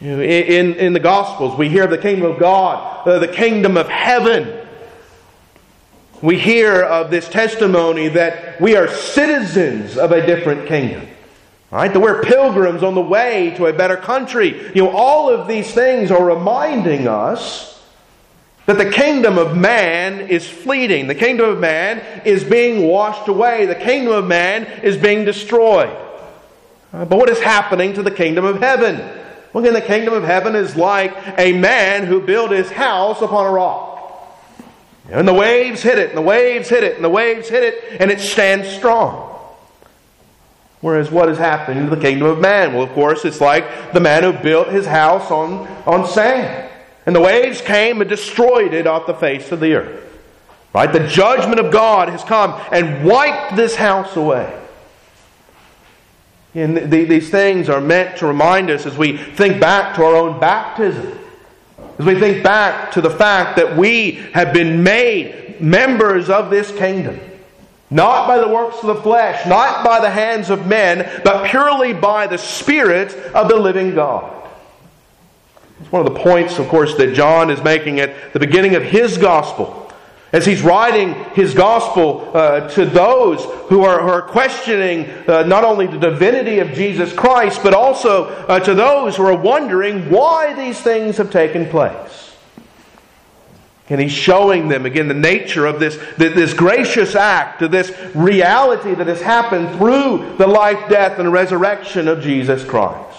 You 0.00 0.16
know, 0.16 0.22
in, 0.22 0.74
in 0.74 0.92
the 0.92 1.00
Gospels, 1.00 1.56
we 1.56 1.68
hear 1.68 1.84
of 1.84 1.90
the 1.90 1.98
kingdom 1.98 2.30
of 2.30 2.40
God, 2.40 3.06
uh, 3.06 3.18
the 3.18 3.28
kingdom 3.28 3.76
of 3.76 3.88
heaven. 3.88 4.66
We 6.22 6.38
hear 6.38 6.82
of 6.82 7.10
this 7.10 7.28
testimony 7.28 8.08
that 8.08 8.60
we 8.60 8.76
are 8.76 8.88
citizens 8.88 9.96
of 9.96 10.10
a 10.10 10.24
different 10.26 10.66
kingdom. 10.66 11.06
Right? 11.70 11.92
That 11.92 12.00
we're 12.00 12.22
pilgrims 12.22 12.82
on 12.82 12.94
the 12.94 13.00
way 13.00 13.54
to 13.56 13.66
a 13.66 13.72
better 13.72 13.96
country. 13.96 14.70
You 14.74 14.84
know, 14.84 14.90
all 14.90 15.30
of 15.30 15.46
these 15.46 15.72
things 15.72 16.10
are 16.10 16.24
reminding 16.24 17.06
us 17.06 17.80
that 18.66 18.78
the 18.78 18.90
kingdom 18.90 19.38
of 19.38 19.56
man 19.56 20.28
is 20.28 20.48
fleeting. 20.48 21.06
The 21.06 21.14
kingdom 21.14 21.48
of 21.48 21.58
man 21.58 22.22
is 22.24 22.44
being 22.44 22.86
washed 22.86 23.28
away. 23.28 23.66
The 23.66 23.74
kingdom 23.74 24.12
of 24.12 24.26
man 24.26 24.64
is 24.82 24.96
being 24.96 25.24
destroyed. 25.24 25.96
But 26.92 27.10
what 27.10 27.28
is 27.28 27.40
happening 27.40 27.94
to 27.94 28.02
the 28.02 28.10
kingdom 28.10 28.44
of 28.44 28.60
heaven? 28.60 28.96
Well, 29.52 29.64
again, 29.64 29.74
the 29.74 29.80
kingdom 29.80 30.14
of 30.14 30.24
heaven 30.24 30.56
is 30.56 30.76
like 30.76 31.16
a 31.38 31.52
man 31.52 32.06
who 32.06 32.20
built 32.20 32.50
his 32.50 32.70
house 32.70 33.20
upon 33.22 33.46
a 33.46 33.50
rock. 33.50 33.88
And 35.08 35.26
the 35.26 35.34
waves 35.34 35.82
hit 35.82 35.98
it, 35.98 36.10
and 36.10 36.18
the 36.18 36.22
waves 36.22 36.68
hit 36.68 36.84
it, 36.84 36.94
and 36.94 37.04
the 37.04 37.08
waves 37.08 37.48
hit 37.48 37.62
it, 37.62 38.00
and 38.00 38.10
it 38.10 38.20
stands 38.20 38.68
strong. 38.68 39.39
Whereas 40.80 41.10
what 41.10 41.28
is 41.28 41.36
happening 41.36 41.88
to 41.88 41.94
the 41.94 42.00
kingdom 42.00 42.28
of 42.28 42.40
man? 42.40 42.72
Well, 42.72 42.82
of 42.82 42.90
course, 42.90 43.24
it's 43.24 43.40
like 43.40 43.92
the 43.92 44.00
man 44.00 44.22
who 44.22 44.32
built 44.32 44.68
his 44.68 44.86
house 44.86 45.30
on, 45.30 45.68
on 45.86 46.06
sand. 46.06 46.70
And 47.04 47.14
the 47.14 47.20
waves 47.20 47.60
came 47.60 48.00
and 48.00 48.08
destroyed 48.08 48.72
it 48.72 48.86
off 48.86 49.06
the 49.06 49.14
face 49.14 49.52
of 49.52 49.60
the 49.60 49.74
earth. 49.74 50.06
Right? 50.72 50.90
The 50.90 51.06
judgment 51.06 51.60
of 51.60 51.72
God 51.72 52.08
has 52.08 52.22
come 52.22 52.58
and 52.72 53.04
wiped 53.04 53.56
this 53.56 53.74
house 53.74 54.16
away. 54.16 54.56
And 56.54 56.90
these 56.90 57.30
things 57.30 57.68
are 57.68 57.80
meant 57.80 58.18
to 58.18 58.26
remind 58.26 58.70
us 58.70 58.86
as 58.86 58.96
we 58.96 59.16
think 59.16 59.60
back 59.60 59.94
to 59.96 60.04
our 60.04 60.16
own 60.16 60.40
baptism, 60.40 61.16
as 61.98 62.06
we 62.06 62.18
think 62.18 62.42
back 62.42 62.92
to 62.92 63.00
the 63.00 63.10
fact 63.10 63.56
that 63.56 63.76
we 63.76 64.12
have 64.32 64.52
been 64.52 64.82
made 64.82 65.60
members 65.60 66.28
of 66.30 66.50
this 66.50 66.72
kingdom. 66.72 67.20
Not 67.90 68.28
by 68.28 68.38
the 68.38 68.48
works 68.48 68.78
of 68.78 68.86
the 68.86 69.02
flesh, 69.02 69.46
not 69.46 69.84
by 69.84 70.00
the 70.00 70.10
hands 70.10 70.48
of 70.48 70.66
men, 70.66 71.22
but 71.24 71.50
purely 71.50 71.92
by 71.92 72.28
the 72.28 72.38
Spirit 72.38 73.14
of 73.34 73.48
the 73.48 73.56
living 73.56 73.94
God. 73.94 74.48
It's 75.80 75.90
one 75.90 76.06
of 76.06 76.12
the 76.12 76.20
points, 76.20 76.58
of 76.58 76.68
course, 76.68 76.94
that 76.96 77.14
John 77.14 77.50
is 77.50 77.62
making 77.64 77.98
at 78.00 78.32
the 78.32 78.38
beginning 78.38 78.76
of 78.76 78.82
his 78.82 79.18
gospel. 79.18 79.90
As 80.32 80.46
he's 80.46 80.62
writing 80.62 81.14
his 81.34 81.54
gospel 81.54 82.30
uh, 82.32 82.68
to 82.70 82.86
those 82.86 83.44
who 83.68 83.82
are, 83.82 84.00
who 84.00 84.08
are 84.08 84.22
questioning 84.22 85.10
uh, 85.26 85.42
not 85.42 85.64
only 85.64 85.88
the 85.88 85.98
divinity 85.98 86.60
of 86.60 86.68
Jesus 86.72 87.12
Christ, 87.12 87.64
but 87.64 87.74
also 87.74 88.26
uh, 88.26 88.60
to 88.60 88.74
those 88.74 89.16
who 89.16 89.24
are 89.24 89.36
wondering 89.36 90.08
why 90.08 90.54
these 90.54 90.80
things 90.80 91.16
have 91.16 91.32
taken 91.32 91.66
place. 91.66 92.29
And 93.90 94.00
he's 94.00 94.12
showing 94.12 94.68
them 94.68 94.86
again 94.86 95.08
the 95.08 95.14
nature 95.14 95.66
of 95.66 95.80
this, 95.80 95.98
this 96.16 96.54
gracious 96.54 97.16
act, 97.16 97.60
of 97.60 97.72
this 97.72 97.92
reality 98.14 98.94
that 98.94 99.08
has 99.08 99.20
happened 99.20 99.76
through 99.76 100.36
the 100.38 100.46
life, 100.46 100.88
death, 100.88 101.18
and 101.18 101.32
resurrection 101.32 102.06
of 102.06 102.22
Jesus 102.22 102.64
Christ. 102.64 103.18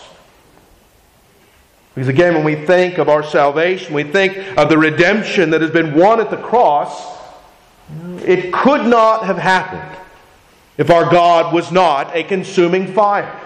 Because 1.94 2.08
again, 2.08 2.36
when 2.36 2.46
we 2.46 2.56
think 2.56 3.00
of 3.00 3.10
our 3.10 3.22
salvation, 3.22 3.94
we 3.94 4.06
think 4.06 4.38
of 4.58 4.70
the 4.70 4.78
redemption 4.78 5.50
that 5.50 5.60
has 5.60 5.72
been 5.72 5.94
won 5.94 6.22
at 6.22 6.32
the 6.32 6.38
cross, 6.38 7.20
it 8.26 8.54
could 8.54 8.86
not 8.88 9.26
have 9.26 9.38
happened 9.38 10.00
if 10.78 10.90
our 10.90 11.12
God 11.12 11.54
was 11.54 11.70
not 11.70 12.16
a 12.16 12.24
consuming 12.24 12.88
fire. 12.94 13.38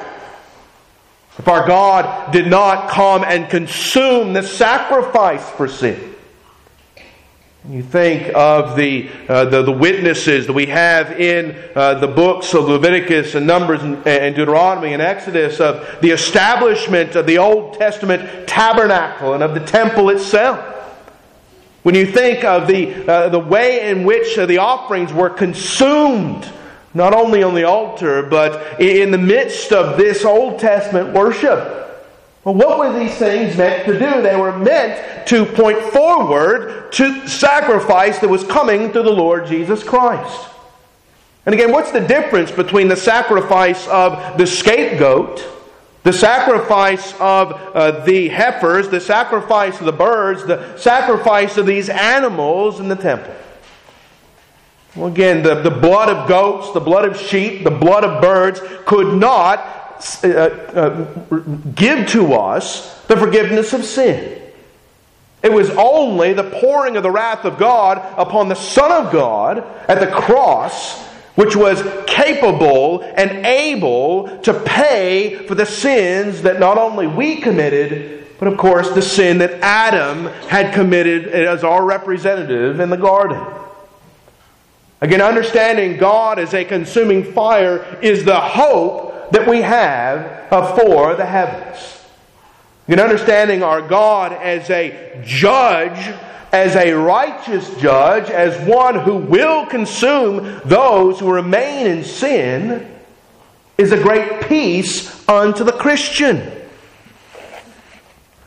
If 1.40 1.48
our 1.48 1.68
God 1.68 2.32
did 2.32 2.46
not 2.48 2.90
come 2.90 3.24
and 3.24 3.50
consume 3.50 4.34
the 4.34 4.44
sacrifice 4.44 5.50
for 5.50 5.68
sin. 5.68 6.15
You 7.70 7.82
think 7.82 8.32
of 8.36 8.76
the, 8.76 9.10
uh, 9.28 9.46
the, 9.46 9.64
the, 9.64 9.72
witnesses 9.72 10.46
that 10.46 10.54
we 10.54 10.68
have 10.68 11.20
in 11.20 11.58
uh, 11.74 11.96
the 11.96 12.08
books 12.08 12.54
of 12.54 12.66
Leviticus 12.66 13.34
and 13.34 13.48
Numbers 13.48 13.82
and, 13.82 14.06
and, 14.06 14.36
Deuteronomy 14.36 14.94
and 14.94 15.02
Exodus 15.02 15.60
of 15.60 16.00
the 16.00 16.12
establishment 16.12 17.16
of 17.16 17.26
the 17.26 17.40
Old 17.40 17.74
Testament 17.74 18.48
tabernacle 18.48 19.34
and 19.34 19.42
of 19.42 19.56
the 19.56 19.62
temple 19.62 20.12
itself. 20.12 20.60
When 21.82 21.96
you 21.96 22.06
think 22.06 22.44
of 22.44 22.68
the, 22.68 23.12
uh, 23.12 23.30
the 23.30 23.40
way 23.40 23.90
in 23.90 24.04
which 24.04 24.36
the 24.36 24.60
offerings 24.60 25.12
were 25.12 25.32
consumed, 25.32 26.48
not 26.94 27.16
only 27.16 27.42
on 27.42 27.56
the 27.56 27.64
altar, 27.64 28.22
but 28.22 28.80
in 28.80 29.10
the 29.10 29.18
midst 29.18 29.72
of 29.72 29.98
this 29.98 30.24
Old 30.24 30.60
Testament 30.60 31.16
worship. 31.16 31.85
Well, 32.46 32.54
what 32.54 32.78
were 32.78 32.98
these 32.98 33.18
things 33.18 33.58
meant 33.58 33.86
to 33.86 33.94
do? 33.94 34.22
They 34.22 34.36
were 34.36 34.56
meant 34.56 35.28
to 35.30 35.48
point 35.48 35.82
forward 35.82 36.92
to 36.92 37.28
sacrifice 37.28 38.20
that 38.20 38.30
was 38.30 38.44
coming 38.44 38.92
through 38.92 39.04
the 39.04 39.12
Lord 39.12 39.48
Jesus 39.48 39.84
Christ. 39.84 40.48
And 41.48 41.56
again, 41.56 41.72
what's 41.72 41.92
the 41.92 42.02
difference 42.02 42.52
between 42.52 42.88
the 42.88 42.96
sacrifice 42.96 43.88
of 43.88 44.38
the 44.38 44.46
scapegoat, 44.46 45.44
the 46.04 46.14
sacrifice 46.14 47.14
of 47.20 47.52
uh, 47.52 48.06
the 48.06 48.30
heifers, 48.30 48.90
the 48.90 49.02
sacrifice 49.02 49.80
of 49.80 49.88
the 49.88 49.92
birds, 49.92 50.46
the 50.46 50.78
sacrifice 50.78 51.58
of 51.58 51.66
these 51.66 51.90
animals 51.90 52.80
in 52.80 52.90
the 52.90 52.96
temple? 52.96 53.34
Well, 54.96 55.08
again, 55.08 55.42
the, 55.42 55.56
the 55.56 55.72
blood 55.72 56.10
of 56.10 56.28
goats, 56.30 56.72
the 56.74 56.80
blood 56.80 57.06
of 57.06 57.20
sheep, 57.20 57.64
the 57.64 57.72
blood 57.72 58.04
of 58.04 58.22
birds 58.22 58.62
could 58.86 59.20
not 59.20 59.75
uh, 60.24 60.28
uh, 60.28 61.06
give 61.76 62.08
to 62.10 62.34
us 62.34 63.02
the 63.04 63.18
forgiveness 63.18 63.74
of 63.74 63.84
sin. 63.86 64.42
It 65.44 65.54
was 65.54 65.70
only 65.72 66.34
the 66.34 66.44
pouring 66.44 66.98
of 66.98 67.04
the 67.04 67.12
wrath 67.12 67.46
of 67.46 67.58
God 67.58 67.98
upon 68.18 68.50
the 68.50 68.56
Son 68.56 68.92
of 68.92 69.12
God 69.12 69.60
at 69.88 70.00
the 70.00 70.08
cross 70.08 71.06
which 71.36 71.56
was 71.56 71.84
capable 72.08 73.02
and 73.02 73.46
able 73.46 74.40
to 74.40 74.54
pay 74.54 75.46
for 75.48 75.54
the 75.54 75.66
sins 75.66 76.42
that 76.44 76.60
not 76.60 76.78
only 76.78 77.08
we 77.08 77.42
committed, 77.42 78.28
but 78.40 78.48
of 78.48 78.58
course 78.58 78.90
the 78.92 79.02
sin 79.02 79.38
that 79.40 79.52
Adam 79.62 80.26
had 80.48 80.74
committed 80.74 81.28
as 81.28 81.64
our 81.64 81.86
representative 81.86 82.80
in 82.80 82.90
the 82.90 82.98
garden. 82.98 83.46
Again, 85.02 85.22
understanding 85.22 85.98
God 85.98 86.40
as 86.40 86.54
a 86.54 86.64
consuming 86.64 87.34
fire 87.34 88.00
is 88.02 88.24
the 88.24 88.40
hope 88.40 89.14
that 89.32 89.48
we 89.48 89.62
have 89.62 90.50
for 90.50 91.16
the 91.16 91.26
heavens. 91.26 92.04
In 92.88 93.00
understanding 93.00 93.64
our 93.64 93.82
God 93.82 94.32
as 94.34 94.70
a 94.70 95.22
judge, 95.26 96.14
as 96.52 96.76
a 96.76 96.94
righteous 96.94 97.76
judge, 97.78 98.30
as 98.30 98.68
one 98.68 99.00
who 99.00 99.18
will 99.18 99.66
consume 99.66 100.62
those 100.66 101.20
who 101.20 101.32
remain 101.32 101.88
in 101.88 102.04
sin, 102.04 102.92
is 103.78 103.92
a 103.92 104.02
great 104.02 104.48
peace 104.48 105.28
unto 105.28 105.64
the 105.64 105.72
Christian. 105.72 106.52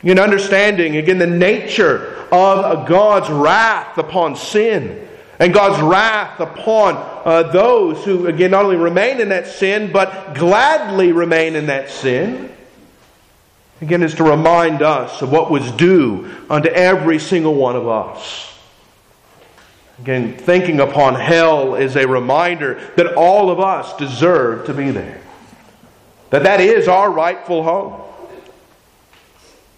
In 0.01 0.17
understanding, 0.17 0.95
again, 0.95 1.17
the 1.17 1.27
nature 1.27 2.25
of 2.31 2.87
God's 2.87 3.29
wrath 3.29 3.97
upon 3.97 4.35
sin 4.35 5.08
and 5.39 5.53
God's 5.53 5.81
wrath 5.81 6.41
upon 6.41 6.95
uh, 7.25 7.43
those 7.43 8.03
who, 8.03 8.27
again, 8.27 8.51
not 8.51 8.65
only 8.65 8.75
remain 8.75 9.21
in 9.21 9.29
that 9.29 9.47
sin, 9.47 9.91
but 9.91 10.35
gladly 10.35 11.13
remain 11.13 11.55
in 11.55 11.67
that 11.67 11.89
sin. 11.89 12.51
Again, 13.81 14.03
is 14.03 14.15
to 14.15 14.23
remind 14.25 14.81
us 14.81 15.21
of 15.21 15.31
what 15.31 15.49
was 15.49 15.71
due 15.71 16.29
unto 16.49 16.67
every 16.67 17.19
single 17.19 17.55
one 17.55 17.77
of 17.77 17.87
us. 17.87 18.53
Again, 19.99 20.35
thinking 20.37 20.81
upon 20.81 21.15
hell 21.15 21.75
is 21.75 21.95
a 21.95 22.05
reminder 22.05 22.91
that 22.97 23.15
all 23.15 23.49
of 23.49 23.61
us 23.61 23.95
deserve 23.95 24.65
to 24.65 24.73
be 24.73 24.91
there. 24.91 25.21
That 26.31 26.43
that 26.43 26.59
is 26.59 26.89
our 26.89 27.09
rightful 27.09 27.63
home. 27.63 28.01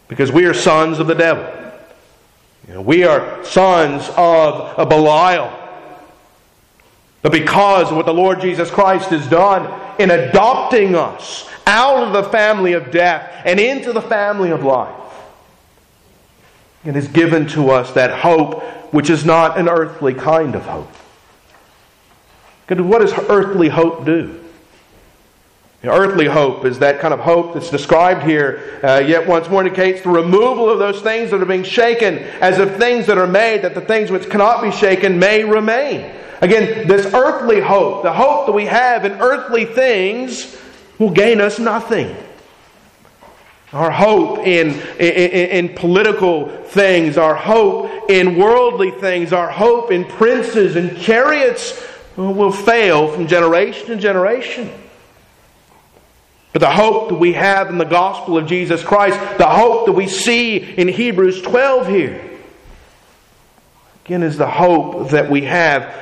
Because 0.08 0.32
we 0.32 0.46
are 0.46 0.54
sons 0.54 0.98
of 0.98 1.06
the 1.06 1.16
devil. 1.16 1.61
You 2.68 2.76
know, 2.76 2.82
we 2.82 3.04
are 3.04 3.44
sons 3.44 4.10
of 4.16 4.90
Belial. 4.90 5.58
But 7.22 7.32
because 7.32 7.92
of 7.92 7.98
what 7.98 8.06
the 8.06 8.14
Lord 8.14 8.42
Jesus 8.42 8.72
Christ 8.72 9.10
has 9.10 9.28
done 9.28 9.72
in 10.00 10.10
adopting 10.10 10.96
us 10.96 11.50
out 11.68 12.04
of 12.04 12.14
the 12.14 12.30
family 12.30 12.74
of 12.74 12.92
death 12.92 13.44
and 13.46 13.60
into 13.60 13.94
the 13.94 14.02
family 14.02 14.50
of 14.50 14.64
life, 14.64 14.96
it 16.84 16.96
has 16.96 17.08
given 17.08 17.48
to 17.50 17.70
us 17.70 17.92
that 17.94 18.20
hope 18.20 18.64
which 18.92 19.10
is 19.10 19.24
not 19.24 19.58
an 19.60 19.70
earthly 19.70 20.14
kind 20.14 20.56
of 20.56 20.66
hope. 20.66 20.92
Because 22.68 22.84
What 22.84 23.02
does 23.02 23.14
earthly 23.30 23.70
hope 23.70 24.06
do? 24.06 24.41
The 25.82 25.92
earthly 25.92 26.28
hope 26.28 26.64
is 26.66 26.78
that 26.80 27.00
kind 27.00 27.12
of 27.12 27.20
hope 27.20 27.56
that's 27.56 27.72
described 27.72 28.22
here, 28.22 28.80
uh, 28.84 29.00
yet 29.00 29.26
once 29.28 29.50
more 29.50 29.64
indicates 29.64 30.04
the 30.04 30.10
removal 30.10 30.70
of 30.70 30.78
those 30.78 31.02
things 31.02 31.32
that 31.32 31.42
are 31.42 31.46
being 31.46 31.64
shaken, 31.64 32.20
as 32.40 32.60
of 32.60 32.76
things 32.76 33.08
that 33.08 33.18
are 33.18 33.26
made, 33.26 33.64
that 33.64 33.74
the 33.74 33.82
things 33.82 34.12
which 34.12 34.30
cannot 34.30 34.62
be 34.62 34.72
shaken 34.72 35.18
may 35.18 35.44
remain. 35.44 36.16
Again, 36.42 36.88
this 36.88 37.12
earthly 37.16 37.60
hope, 37.60 38.04
the 38.04 38.14
hope 38.14 38.46
that 38.46 38.52
we 38.52 38.66
have 38.66 39.06
in 39.06 39.14
earthly 39.14 39.66
things, 39.66 40.56
will 41.00 41.10
gain 41.10 41.42
us 41.42 41.58
nothing. 41.58 42.16
Our 43.74 43.90
hope 43.90 44.40
in, 44.40 44.80
in, 45.00 45.68
in, 45.68 45.76
political 45.76 46.50
things, 46.66 47.18
our 47.18 47.34
hope 47.34 48.10
in 48.10 48.36
worldly 48.38 48.92
things, 48.92 49.34
our 49.34 49.50
hope 49.50 49.92
in 49.92 50.06
princes 50.06 50.76
and 50.76 51.00
chariots 51.00 51.82
will 52.18 52.52
fail 52.52 53.08
from 53.12 53.28
generation 53.28 53.88
to 53.88 53.96
generation. 53.96 54.70
But 56.54 56.60
the 56.60 56.70
hope 56.70 57.10
that 57.10 57.16
we 57.16 57.34
have 57.34 57.70
in 57.70 57.78
the 57.78 57.86
gospel 57.86 58.38
of 58.38 58.48
Jesus 58.48 58.84
Christ, 58.84 59.18
the 59.38 59.48
hope 59.48 59.86
that 59.86 59.94
we 59.94 60.08
see 60.08 60.58
in 60.58 60.88
Hebrews 60.88 61.42
12 61.42 61.88
here, 61.88 62.40
again, 64.06 64.22
is 64.22 64.38
the 64.38 64.50
hope 64.50 65.12
that 65.12 65.30
we 65.30 65.44
have 65.44 65.96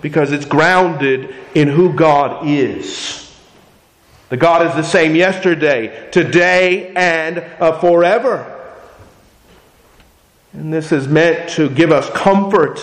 because 0.00 0.32
it's 0.32 0.44
grounded 0.44 1.34
in 1.54 1.68
who 1.68 1.92
God 1.92 2.48
is. 2.48 3.18
The 4.28 4.36
God 4.36 4.66
is 4.66 4.74
the 4.74 4.82
same 4.82 5.14
yesterday, 5.14 6.10
today, 6.10 6.92
and 6.96 7.38
uh, 7.38 7.78
forever. 7.78 8.48
And 10.52 10.72
this 10.72 10.90
is 10.90 11.06
meant 11.06 11.50
to 11.50 11.68
give 11.70 11.92
us 11.92 12.08
comfort, 12.10 12.80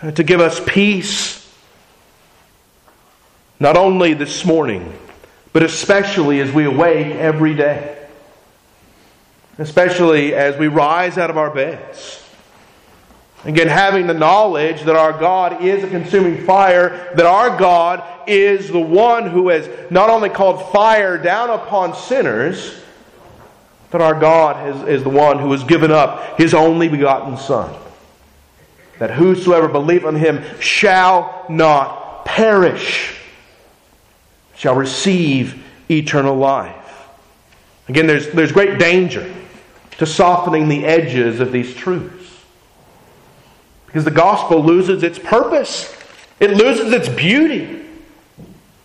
uh, 0.00 0.10
to 0.12 0.24
give 0.24 0.40
us 0.40 0.60
peace. 0.66 1.38
Not 3.60 3.76
only 3.76 4.14
this 4.14 4.44
morning, 4.44 4.92
but 5.52 5.62
especially 5.62 6.40
as 6.40 6.52
we 6.52 6.64
awake 6.64 7.14
every 7.16 7.54
day. 7.54 7.98
Especially 9.58 10.34
as 10.34 10.56
we 10.56 10.68
rise 10.68 11.18
out 11.18 11.30
of 11.30 11.36
our 11.36 11.50
beds. 11.50 12.22
Again, 13.44 13.66
having 13.66 14.06
the 14.06 14.14
knowledge 14.14 14.82
that 14.82 14.94
our 14.94 15.12
God 15.12 15.64
is 15.64 15.82
a 15.82 15.88
consuming 15.88 16.44
fire, 16.46 17.12
that 17.16 17.26
our 17.26 17.58
God 17.58 18.28
is 18.28 18.68
the 18.68 18.80
one 18.80 19.28
who 19.28 19.48
has 19.48 19.68
not 19.90 20.10
only 20.10 20.28
called 20.28 20.70
fire 20.72 21.18
down 21.18 21.50
upon 21.50 21.96
sinners, 21.96 22.80
that 23.90 24.00
our 24.00 24.18
God 24.18 24.68
is, 24.68 24.98
is 24.98 25.02
the 25.02 25.10
one 25.10 25.38
who 25.38 25.50
has 25.52 25.64
given 25.64 25.90
up 25.90 26.38
his 26.38 26.54
only 26.54 26.88
begotten 26.88 27.36
Son. 27.36 27.74
That 28.98 29.10
whosoever 29.10 29.68
believe 29.68 30.04
on 30.04 30.14
him 30.14 30.44
shall 30.60 31.44
not 31.48 32.24
perish, 32.24 33.18
shall 34.62 34.76
receive 34.76 35.60
eternal 35.90 36.36
life. 36.36 37.08
Again, 37.88 38.06
there's, 38.06 38.30
there's 38.30 38.52
great 38.52 38.78
danger 38.78 39.28
to 39.98 40.06
softening 40.06 40.68
the 40.68 40.86
edges 40.86 41.40
of 41.40 41.50
these 41.50 41.74
truths. 41.74 42.44
Because 43.86 44.04
the 44.04 44.12
gospel 44.12 44.62
loses 44.62 45.02
its 45.02 45.18
purpose, 45.18 45.92
it 46.38 46.52
loses 46.52 46.92
its 46.92 47.08
beauty. 47.08 47.84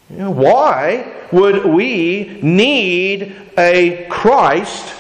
You 0.10 0.18
know, 0.18 0.32
why 0.32 1.14
would 1.32 1.64
we 1.64 2.40
need 2.42 3.36
a 3.56 4.08
Christ 4.10 4.96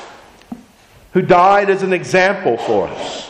who 1.13 1.23
died 1.23 1.71
as 1.71 1.81
an 1.81 1.91
example 1.91 2.55
for 2.55 2.87
us? 2.87 3.26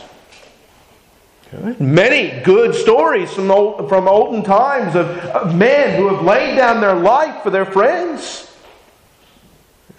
Many 1.78 2.42
good 2.42 2.74
stories 2.74 3.32
from, 3.32 3.50
old, 3.50 3.88
from 3.88 4.06
olden 4.06 4.42
times 4.42 4.94
of, 4.94 5.06
of 5.06 5.54
men 5.54 5.98
who 5.98 6.08
have 6.08 6.22
laid 6.22 6.56
down 6.56 6.82
their 6.82 6.94
life 6.94 7.42
for 7.42 7.50
their 7.50 7.64
friends. 7.64 8.44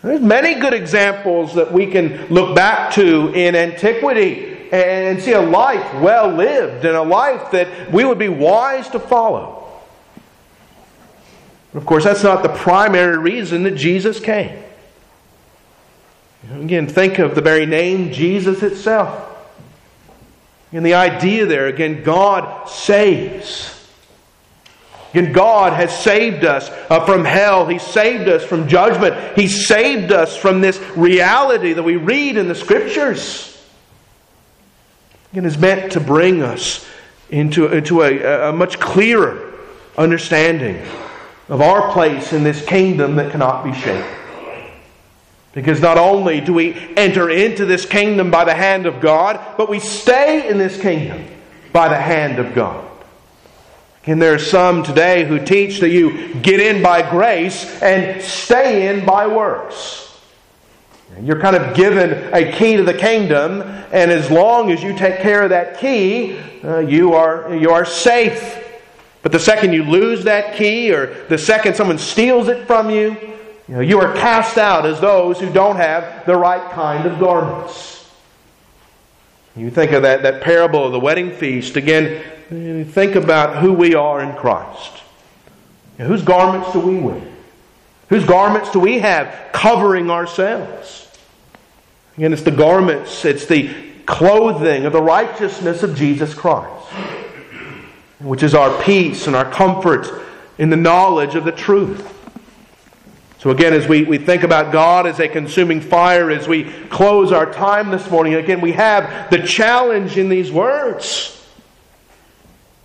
There's 0.03 0.21
many 0.21 0.59
good 0.59 0.73
examples 0.73 1.55
that 1.55 1.73
we 1.73 1.87
can 1.87 2.27
look 2.27 2.55
back 2.55 2.93
to 2.93 3.33
in 3.33 3.55
antiquity 3.55 4.69
and 4.71 5.19
see 5.21 5.31
a 5.31 5.41
life 5.41 5.95
well 5.95 6.29
lived 6.29 6.85
and 6.85 6.95
a 6.95 7.01
life 7.01 7.51
that 7.51 7.91
we 7.91 8.05
would 8.05 8.19
be 8.19 8.29
wise 8.29 8.87
to 8.89 8.99
follow. 8.99 9.67
Of 11.73 11.85
course, 11.85 12.03
that's 12.03 12.23
not 12.23 12.43
the 12.43 12.49
primary 12.49 13.17
reason 13.17 13.63
that 13.63 13.75
Jesus 13.75 14.19
came. 14.19 14.63
Again, 16.53 16.87
think 16.87 17.19
of 17.19 17.35
the 17.35 17.41
very 17.41 17.65
name 17.65 18.11
Jesus 18.11 18.63
itself. 18.63 19.28
And 20.71 20.85
the 20.85 20.93
idea 20.93 21.45
there, 21.45 21.67
again, 21.67 22.03
God 22.03 22.69
saves. 22.69 23.75
And 25.13 25.33
God 25.33 25.73
has 25.73 25.97
saved 25.97 26.45
us 26.45 26.69
uh, 26.89 27.03
from 27.05 27.25
hell. 27.25 27.65
He 27.65 27.79
saved 27.79 28.29
us 28.29 28.43
from 28.43 28.67
judgment. 28.67 29.37
He 29.37 29.47
saved 29.47 30.11
us 30.11 30.37
from 30.37 30.61
this 30.61 30.79
reality 30.95 31.73
that 31.73 31.81
we 31.81 31.95
read 31.95 32.37
in 32.37 32.47
the 32.47 32.53
Scriptures. 32.53 33.45
It 35.33 35.45
is 35.45 35.57
meant 35.57 35.93
to 35.93 35.99
bring 35.99 36.43
us 36.43 36.85
into, 37.29 37.67
into 37.67 38.03
a, 38.03 38.49
a 38.49 38.53
much 38.53 38.79
clearer 38.79 39.53
understanding 39.97 40.85
of 41.47 41.61
our 41.61 41.91
place 41.91 42.31
in 42.31 42.43
this 42.43 42.63
kingdom 42.65 43.15
that 43.15 43.31
cannot 43.31 43.63
be 43.63 43.73
shaken. 43.73 44.18
Because 45.59 45.81
not 45.81 45.97
only 45.97 46.39
do 46.39 46.53
we 46.53 46.73
enter 46.95 47.29
into 47.29 47.65
this 47.65 47.85
kingdom 47.85 48.31
by 48.31 48.45
the 48.45 48.55
hand 48.55 48.85
of 48.85 49.01
God, 49.01 49.57
but 49.57 49.67
we 49.67 49.77
stay 49.77 50.47
in 50.47 50.57
this 50.57 50.79
kingdom 50.79 51.25
by 51.73 51.89
the 51.89 51.97
hand 51.97 52.39
of 52.39 52.55
God. 52.55 52.89
And 54.05 54.21
there 54.21 54.33
are 54.33 54.39
some 54.39 54.83
today 54.83 55.25
who 55.25 55.43
teach 55.43 55.81
that 55.81 55.89
you 55.89 56.33
get 56.35 56.61
in 56.61 56.81
by 56.81 57.01
grace 57.09 57.65
and 57.81 58.21
stay 58.21 58.87
in 58.87 59.05
by 59.05 59.27
works. 59.27 60.17
You're 61.21 61.41
kind 61.41 61.57
of 61.57 61.75
given 61.75 62.33
a 62.33 62.53
key 62.53 62.77
to 62.77 62.83
the 62.83 62.93
kingdom, 62.93 63.59
and 63.91 64.11
as 64.11 64.31
long 64.31 64.71
as 64.71 64.81
you 64.81 64.97
take 64.97 65.19
care 65.19 65.43
of 65.43 65.49
that 65.49 65.77
key, 65.77 66.39
uh, 66.63 66.77
you, 66.77 67.15
are, 67.15 67.53
you 67.53 67.71
are 67.71 67.83
safe. 67.83 68.65
But 69.23 69.33
the 69.33 69.39
second 69.39 69.73
you 69.73 69.83
lose 69.83 70.23
that 70.23 70.55
key, 70.55 70.93
or 70.93 71.25
the 71.25 71.37
second 71.37 71.75
someone 71.75 71.97
steals 71.97 72.47
it 72.47 72.65
from 72.65 72.89
you, 72.89 73.28
you, 73.69 73.75
know, 73.75 73.81
you 73.81 73.99
are 73.99 74.15
cast 74.15 74.57
out 74.57 74.87
as 74.87 74.99
those 74.99 75.39
who 75.39 75.53
don't 75.53 75.75
have 75.75 76.25
the 76.25 76.35
right 76.35 76.71
kind 76.71 77.05
of 77.05 77.19
garments. 77.19 78.09
You 79.55 79.69
think 79.69 79.91
of 79.91 80.01
that, 80.01 80.23
that 80.23 80.41
parable 80.41 80.85
of 80.85 80.91
the 80.91 80.99
wedding 80.99 81.31
feast. 81.31 81.75
Again, 81.75 82.85
think 82.85 83.13
about 83.13 83.61
who 83.61 83.71
we 83.71 83.93
are 83.93 84.21
in 84.23 84.35
Christ. 84.35 85.03
whose 85.97 86.23
garments 86.23 86.73
do 86.73 86.79
we 86.79 86.95
wear? 86.95 87.21
Whose 88.09 88.25
garments 88.25 88.71
do 88.71 88.79
we 88.79 88.97
have 88.99 89.51
covering 89.51 90.09
ourselves? 90.09 91.07
Again, 92.17 92.33
it's 92.33 92.41
the 92.41 92.49
garments, 92.49 93.23
it's 93.23 93.45
the 93.45 93.71
clothing 94.07 94.85
of 94.85 94.93
the 94.93 95.01
righteousness 95.01 95.83
of 95.83 95.95
Jesus 95.95 96.33
Christ, 96.33 96.87
which 98.17 98.41
is 98.41 98.55
our 98.55 98.81
peace 98.81 99.27
and 99.27 99.35
our 99.35 99.49
comfort 99.51 100.07
in 100.57 100.71
the 100.71 100.75
knowledge 100.75 101.35
of 101.35 101.45
the 101.45 101.51
truth. 101.51 102.15
So, 103.39 103.51
again, 103.51 103.73
as 103.73 103.87
we, 103.87 104.03
we 104.03 104.17
think 104.17 104.43
about 104.43 104.73
God 104.73 105.07
as 105.07 105.19
a 105.21 105.27
consuming 105.29 105.79
fire, 105.79 106.29
as 106.29 106.45
we 106.45 106.65
close 106.89 107.31
our 107.31 107.51
time 107.51 107.89
this 107.89 108.09
morning, 108.11 108.33
again, 108.33 108.59
we 108.59 108.73
have 108.73 109.29
the 109.29 109.39
challenge 109.39 110.17
in 110.17 110.27
these 110.27 110.51
words. 110.51 111.35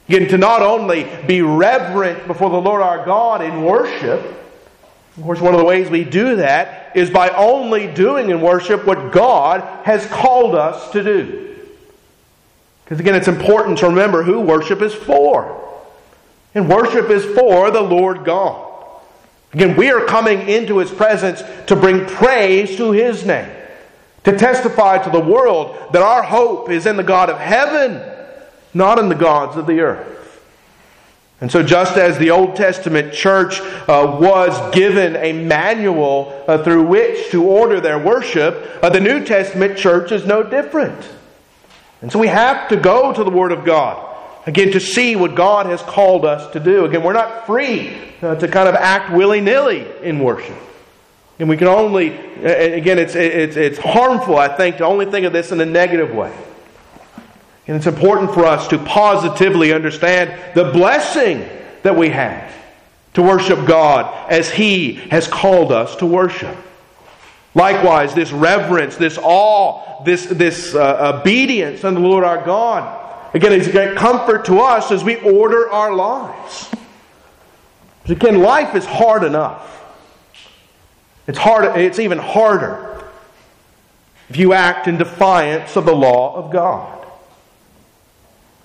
Again, 0.09 0.29
to 0.29 0.39
not 0.39 0.63
only 0.63 1.09
be 1.27 1.43
reverent 1.43 2.29
before 2.29 2.51
the 2.51 2.61
Lord 2.61 2.83
our 2.83 3.05
God 3.05 3.43
in 3.43 3.65
worship, 3.65 4.21
of 5.17 5.23
course, 5.23 5.41
one 5.41 5.55
of 5.55 5.59
the 5.59 5.67
ways 5.67 5.91
we 5.91 6.05
do 6.05 6.37
that 6.37 6.97
is 6.97 7.11
by 7.11 7.31
only 7.31 7.93
doing 7.93 8.31
in 8.31 8.41
worship 8.41 8.85
what 8.85 9.13
God 9.13 9.61
has 9.85 10.07
called 10.07 10.55
us 10.55 10.93
to 10.93 11.03
do. 11.03 11.57
Because 12.85 13.01
again, 13.01 13.15
it's 13.17 13.29
important 13.29 13.79
to 13.79 13.87
remember 13.87 14.23
who 14.23 14.41
worship 14.41 14.83
is 14.83 14.95
for. 14.95 15.63
And 16.55 16.69
worship 16.69 17.11
is 17.11 17.25
for 17.25 17.71
the 17.73 17.81
Lord 17.81 18.25
God. 18.25 18.74
Again, 19.55 19.77
we 19.77 19.91
are 19.93 20.05
coming 20.05 20.49
into 20.49 20.79
His 20.79 20.91
presence 20.91 21.43
to 21.69 21.77
bring 21.77 22.07
praise 22.07 22.77
to 22.77 22.91
His 22.91 23.25
name, 23.25 23.51
to 24.25 24.37
testify 24.37 24.99
to 24.99 25.11
the 25.11 25.21
world 25.21 25.77
that 25.93 26.03
our 26.03 26.25
hope 26.25 26.71
is 26.71 26.87
in 26.87 26.97
the 26.97 27.05
God 27.05 27.31
of 27.31 27.39
heaven, 27.39 28.03
not 28.75 28.99
in 28.99 29.09
the 29.09 29.15
gods 29.15 29.57
of 29.57 29.69
the 29.69 29.81
earth. 29.81 30.11
And 31.41 31.53
so, 31.53 31.63
just 31.63 31.97
as 31.97 32.19
the 32.19 32.31
Old 32.31 32.57
Testament 32.57 33.13
church 33.13 33.61
uh, 33.61 34.17
was 34.21 34.75
given 34.75 35.15
a 35.17 35.33
manual 35.33 36.45
uh, 36.49 36.63
through 36.65 36.87
which 36.87 37.31
to 37.31 37.45
order 37.45 37.81
their 37.81 37.99
worship, 37.99 38.83
uh, 38.83 38.89
the 38.89 39.01
New 39.01 39.25
Testament 39.25 39.77
church 39.77 40.11
is 40.11 40.27
no 40.27 40.43
different. 40.43 41.09
And 42.03 42.11
so, 42.11 42.19
we 42.19 42.29
have 42.29 42.69
to 42.71 42.77
go 42.77 43.13
to 43.13 43.23
the 43.23 43.31
Word 43.31 43.53
of 43.53 43.65
God. 43.65 44.14
Again, 44.47 44.73
to 44.73 44.81
see 44.81 45.17
what 45.17 45.35
God 45.35 45.67
has 45.67 45.81
called 45.83 46.25
us 46.25 46.53
to 46.53 46.61
do. 46.61 46.85
Again, 46.85 47.03
we're 47.03 47.15
not 47.15 47.47
free 47.47 47.97
uh, 48.21 48.35
to 48.37 48.49
kind 48.49 48.69
of 48.69 48.75
act 48.75 49.13
willy 49.13 49.41
nilly 49.41 49.87
in 50.03 50.19
worship. 50.19 50.57
And 51.39 51.49
we 51.49 51.57
can 51.57 51.67
only, 51.67 52.13
again, 52.45 52.99
it's, 52.99 53.15
it's, 53.15 53.57
it's 53.57 53.79
harmful, 53.79 54.37
I 54.37 54.55
think, 54.57 54.77
to 54.77 54.85
only 54.85 55.07
think 55.07 55.27
of 55.27 55.33
this 55.33 55.51
in 55.51 55.61
a 55.61 55.67
negative 55.67 56.15
way. 56.15 56.33
And 57.67 57.77
it's 57.77 57.87
important 57.87 58.35
for 58.35 58.45
us 58.45 58.69
to 58.69 58.79
positively 58.79 59.73
understand 59.73 60.55
the 60.55 60.71
blessing 60.71 61.49
that 61.83 61.97
we 61.97 62.11
have 62.11 62.55
to 63.15 63.23
worship 63.23 63.67
God 63.67 64.31
as 64.31 64.51
He 64.51 64.95
has 64.95 65.27
called 65.27 65.73
us 65.73 65.97
to 65.97 66.07
worship. 66.07 66.57
Likewise, 67.55 68.15
this 68.15 68.33
reverence, 68.33 68.97
this 68.97 69.19
awe, 69.21 70.05
this, 70.05 70.27
this 70.27 70.75
uh, 70.75 71.15
obedience 71.19 71.85
unto 71.85 72.01
the 72.01 72.07
Lord 72.07 72.25
our 72.25 72.45
God, 72.45 73.04
again, 73.35 73.53
it's 73.53 73.67
a 73.69 73.73
great 73.73 73.97
comfort 73.97 74.47
to 74.47 74.61
us 74.61 74.91
as 74.91 75.05
we 75.05 75.17
order 75.17 75.71
our 75.71 75.95
lives. 75.95 76.71
Because 78.03 78.29
again, 78.29 78.41
life 78.41 78.75
is 78.75 78.85
hard 78.85 79.25
enough. 79.25 79.71
It's 81.27 81.39
hard, 81.39 81.79
it's 81.79 81.99
even 81.99 82.19
harder 82.19 83.03
if 84.29 84.37
you 84.37 84.53
act 84.53 84.89
in 84.89 84.97
defiance 84.97 85.77
of 85.77 85.85
the 85.85 85.95
law 85.95 86.35
of 86.37 86.51
God. 86.51 87.07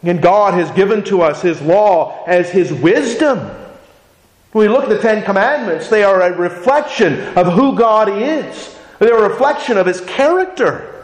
And 0.04 0.22
God 0.22 0.54
has 0.54 0.72
given 0.72 1.04
to 1.06 1.22
us 1.22 1.42
His 1.42 1.62
law 1.62 2.24
as 2.26 2.50
His 2.50 2.72
wisdom. 2.72 3.40
When 4.52 4.68
we 4.68 4.74
look 4.74 4.84
at 4.84 4.90
the 4.90 5.00
Ten 5.00 5.24
Commandments, 5.24 5.90
they 5.90 6.04
are 6.04 6.22
a 6.22 6.36
reflection 6.36 7.20
of 7.38 7.54
who 7.54 7.76
God 7.76 8.10
is. 8.10 8.78
They're 9.00 9.26
a 9.26 9.30
reflection 9.30 9.78
of 9.78 9.86
His 9.86 10.02
character. 10.02 10.99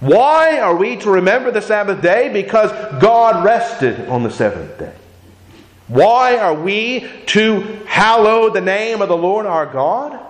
Why 0.00 0.60
are 0.60 0.76
we 0.76 0.96
to 0.98 1.10
remember 1.10 1.50
the 1.50 1.62
Sabbath 1.62 2.00
day? 2.00 2.32
Because 2.32 2.70
God 3.00 3.44
rested 3.44 4.08
on 4.08 4.22
the 4.22 4.30
seventh 4.30 4.78
day. 4.78 4.94
Why 5.88 6.36
are 6.38 6.54
we 6.54 7.08
to 7.26 7.60
hallow 7.86 8.50
the 8.50 8.60
name 8.60 9.02
of 9.02 9.08
the 9.08 9.16
Lord 9.16 9.46
our 9.46 9.66
God? 9.66 10.20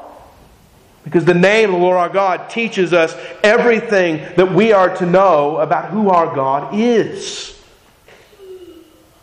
Because 1.04 1.24
the 1.24 1.34
name 1.34 1.74
of 1.74 1.80
the 1.80 1.86
Lord 1.86 1.96
our 1.96 2.08
God 2.08 2.48
teaches 2.48 2.92
us 2.92 3.14
everything 3.42 4.18
that 4.36 4.52
we 4.52 4.72
are 4.72 4.94
to 4.96 5.06
know 5.06 5.58
about 5.58 5.90
who 5.90 6.10
our 6.10 6.34
God 6.34 6.74
is. 6.74 7.58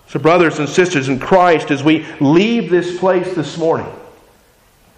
So, 0.07 0.19
brothers 0.19 0.59
and 0.59 0.69
sisters 0.69 1.09
in 1.09 1.19
Christ, 1.19 1.71
as 1.71 1.83
we 1.83 2.05
leave 2.19 2.69
this 2.69 2.99
place 2.99 3.35
this 3.35 3.57
morning, 3.57 3.91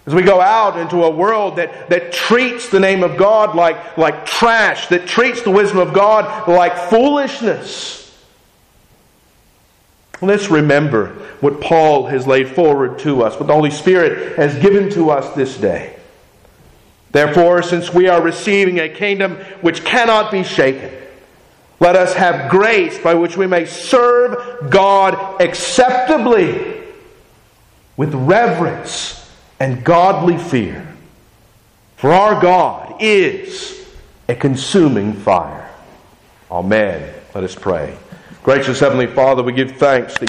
as 0.08 0.14
we 0.14 0.22
go 0.22 0.40
out 0.40 0.78
into 0.78 1.04
a 1.04 1.10
world 1.10 1.56
that, 1.56 1.90
that 1.90 2.14
treats 2.14 2.70
the 2.70 2.80
name 2.80 3.02
of 3.02 3.18
God 3.18 3.54
like, 3.54 3.98
like 3.98 4.24
trash, 4.24 4.86
that 4.86 5.06
treats 5.06 5.42
the 5.42 5.50
wisdom 5.50 5.76
of 5.76 5.92
God 5.92 6.48
like 6.48 6.74
foolishness, 6.88 8.18
let's 10.22 10.48
remember 10.48 11.08
what 11.40 11.60
Paul 11.60 12.06
has 12.06 12.26
laid 12.26 12.48
forward 12.48 12.98
to 13.00 13.22
us, 13.22 13.38
what 13.38 13.48
the 13.48 13.52
Holy 13.52 13.70
Spirit 13.70 14.38
has 14.38 14.58
given 14.62 14.88
to 14.92 15.10
us 15.10 15.36
this 15.36 15.58
day. 15.58 15.94
Therefore, 17.10 17.62
since 17.62 17.92
we 17.92 18.08
are 18.08 18.22
receiving 18.22 18.80
a 18.80 18.88
kingdom 18.88 19.36
which 19.60 19.84
cannot 19.84 20.32
be 20.32 20.42
shaken, 20.42 20.90
let 21.80 21.96
us 21.96 22.14
have 22.14 22.50
grace 22.50 22.98
by 22.98 23.12
which 23.12 23.36
we 23.36 23.46
may 23.46 23.66
serve 23.66 24.70
God 24.70 25.42
acceptably 25.42 26.82
with 27.98 28.14
reverence 28.14 29.17
and 29.60 29.84
godly 29.84 30.38
fear. 30.38 30.86
For 31.96 32.12
our 32.12 32.40
God 32.40 32.96
is 33.00 33.86
a 34.28 34.34
consuming 34.34 35.12
fire. 35.12 35.68
Amen. 36.50 37.12
Let 37.34 37.44
us 37.44 37.54
pray. 37.54 37.96
Gracious 38.42 38.80
Heavenly 38.80 39.06
Father, 39.06 39.42
we 39.42 39.52
give 39.52 39.72
thanks 39.72 40.14
that 40.14 40.22
you 40.22 40.26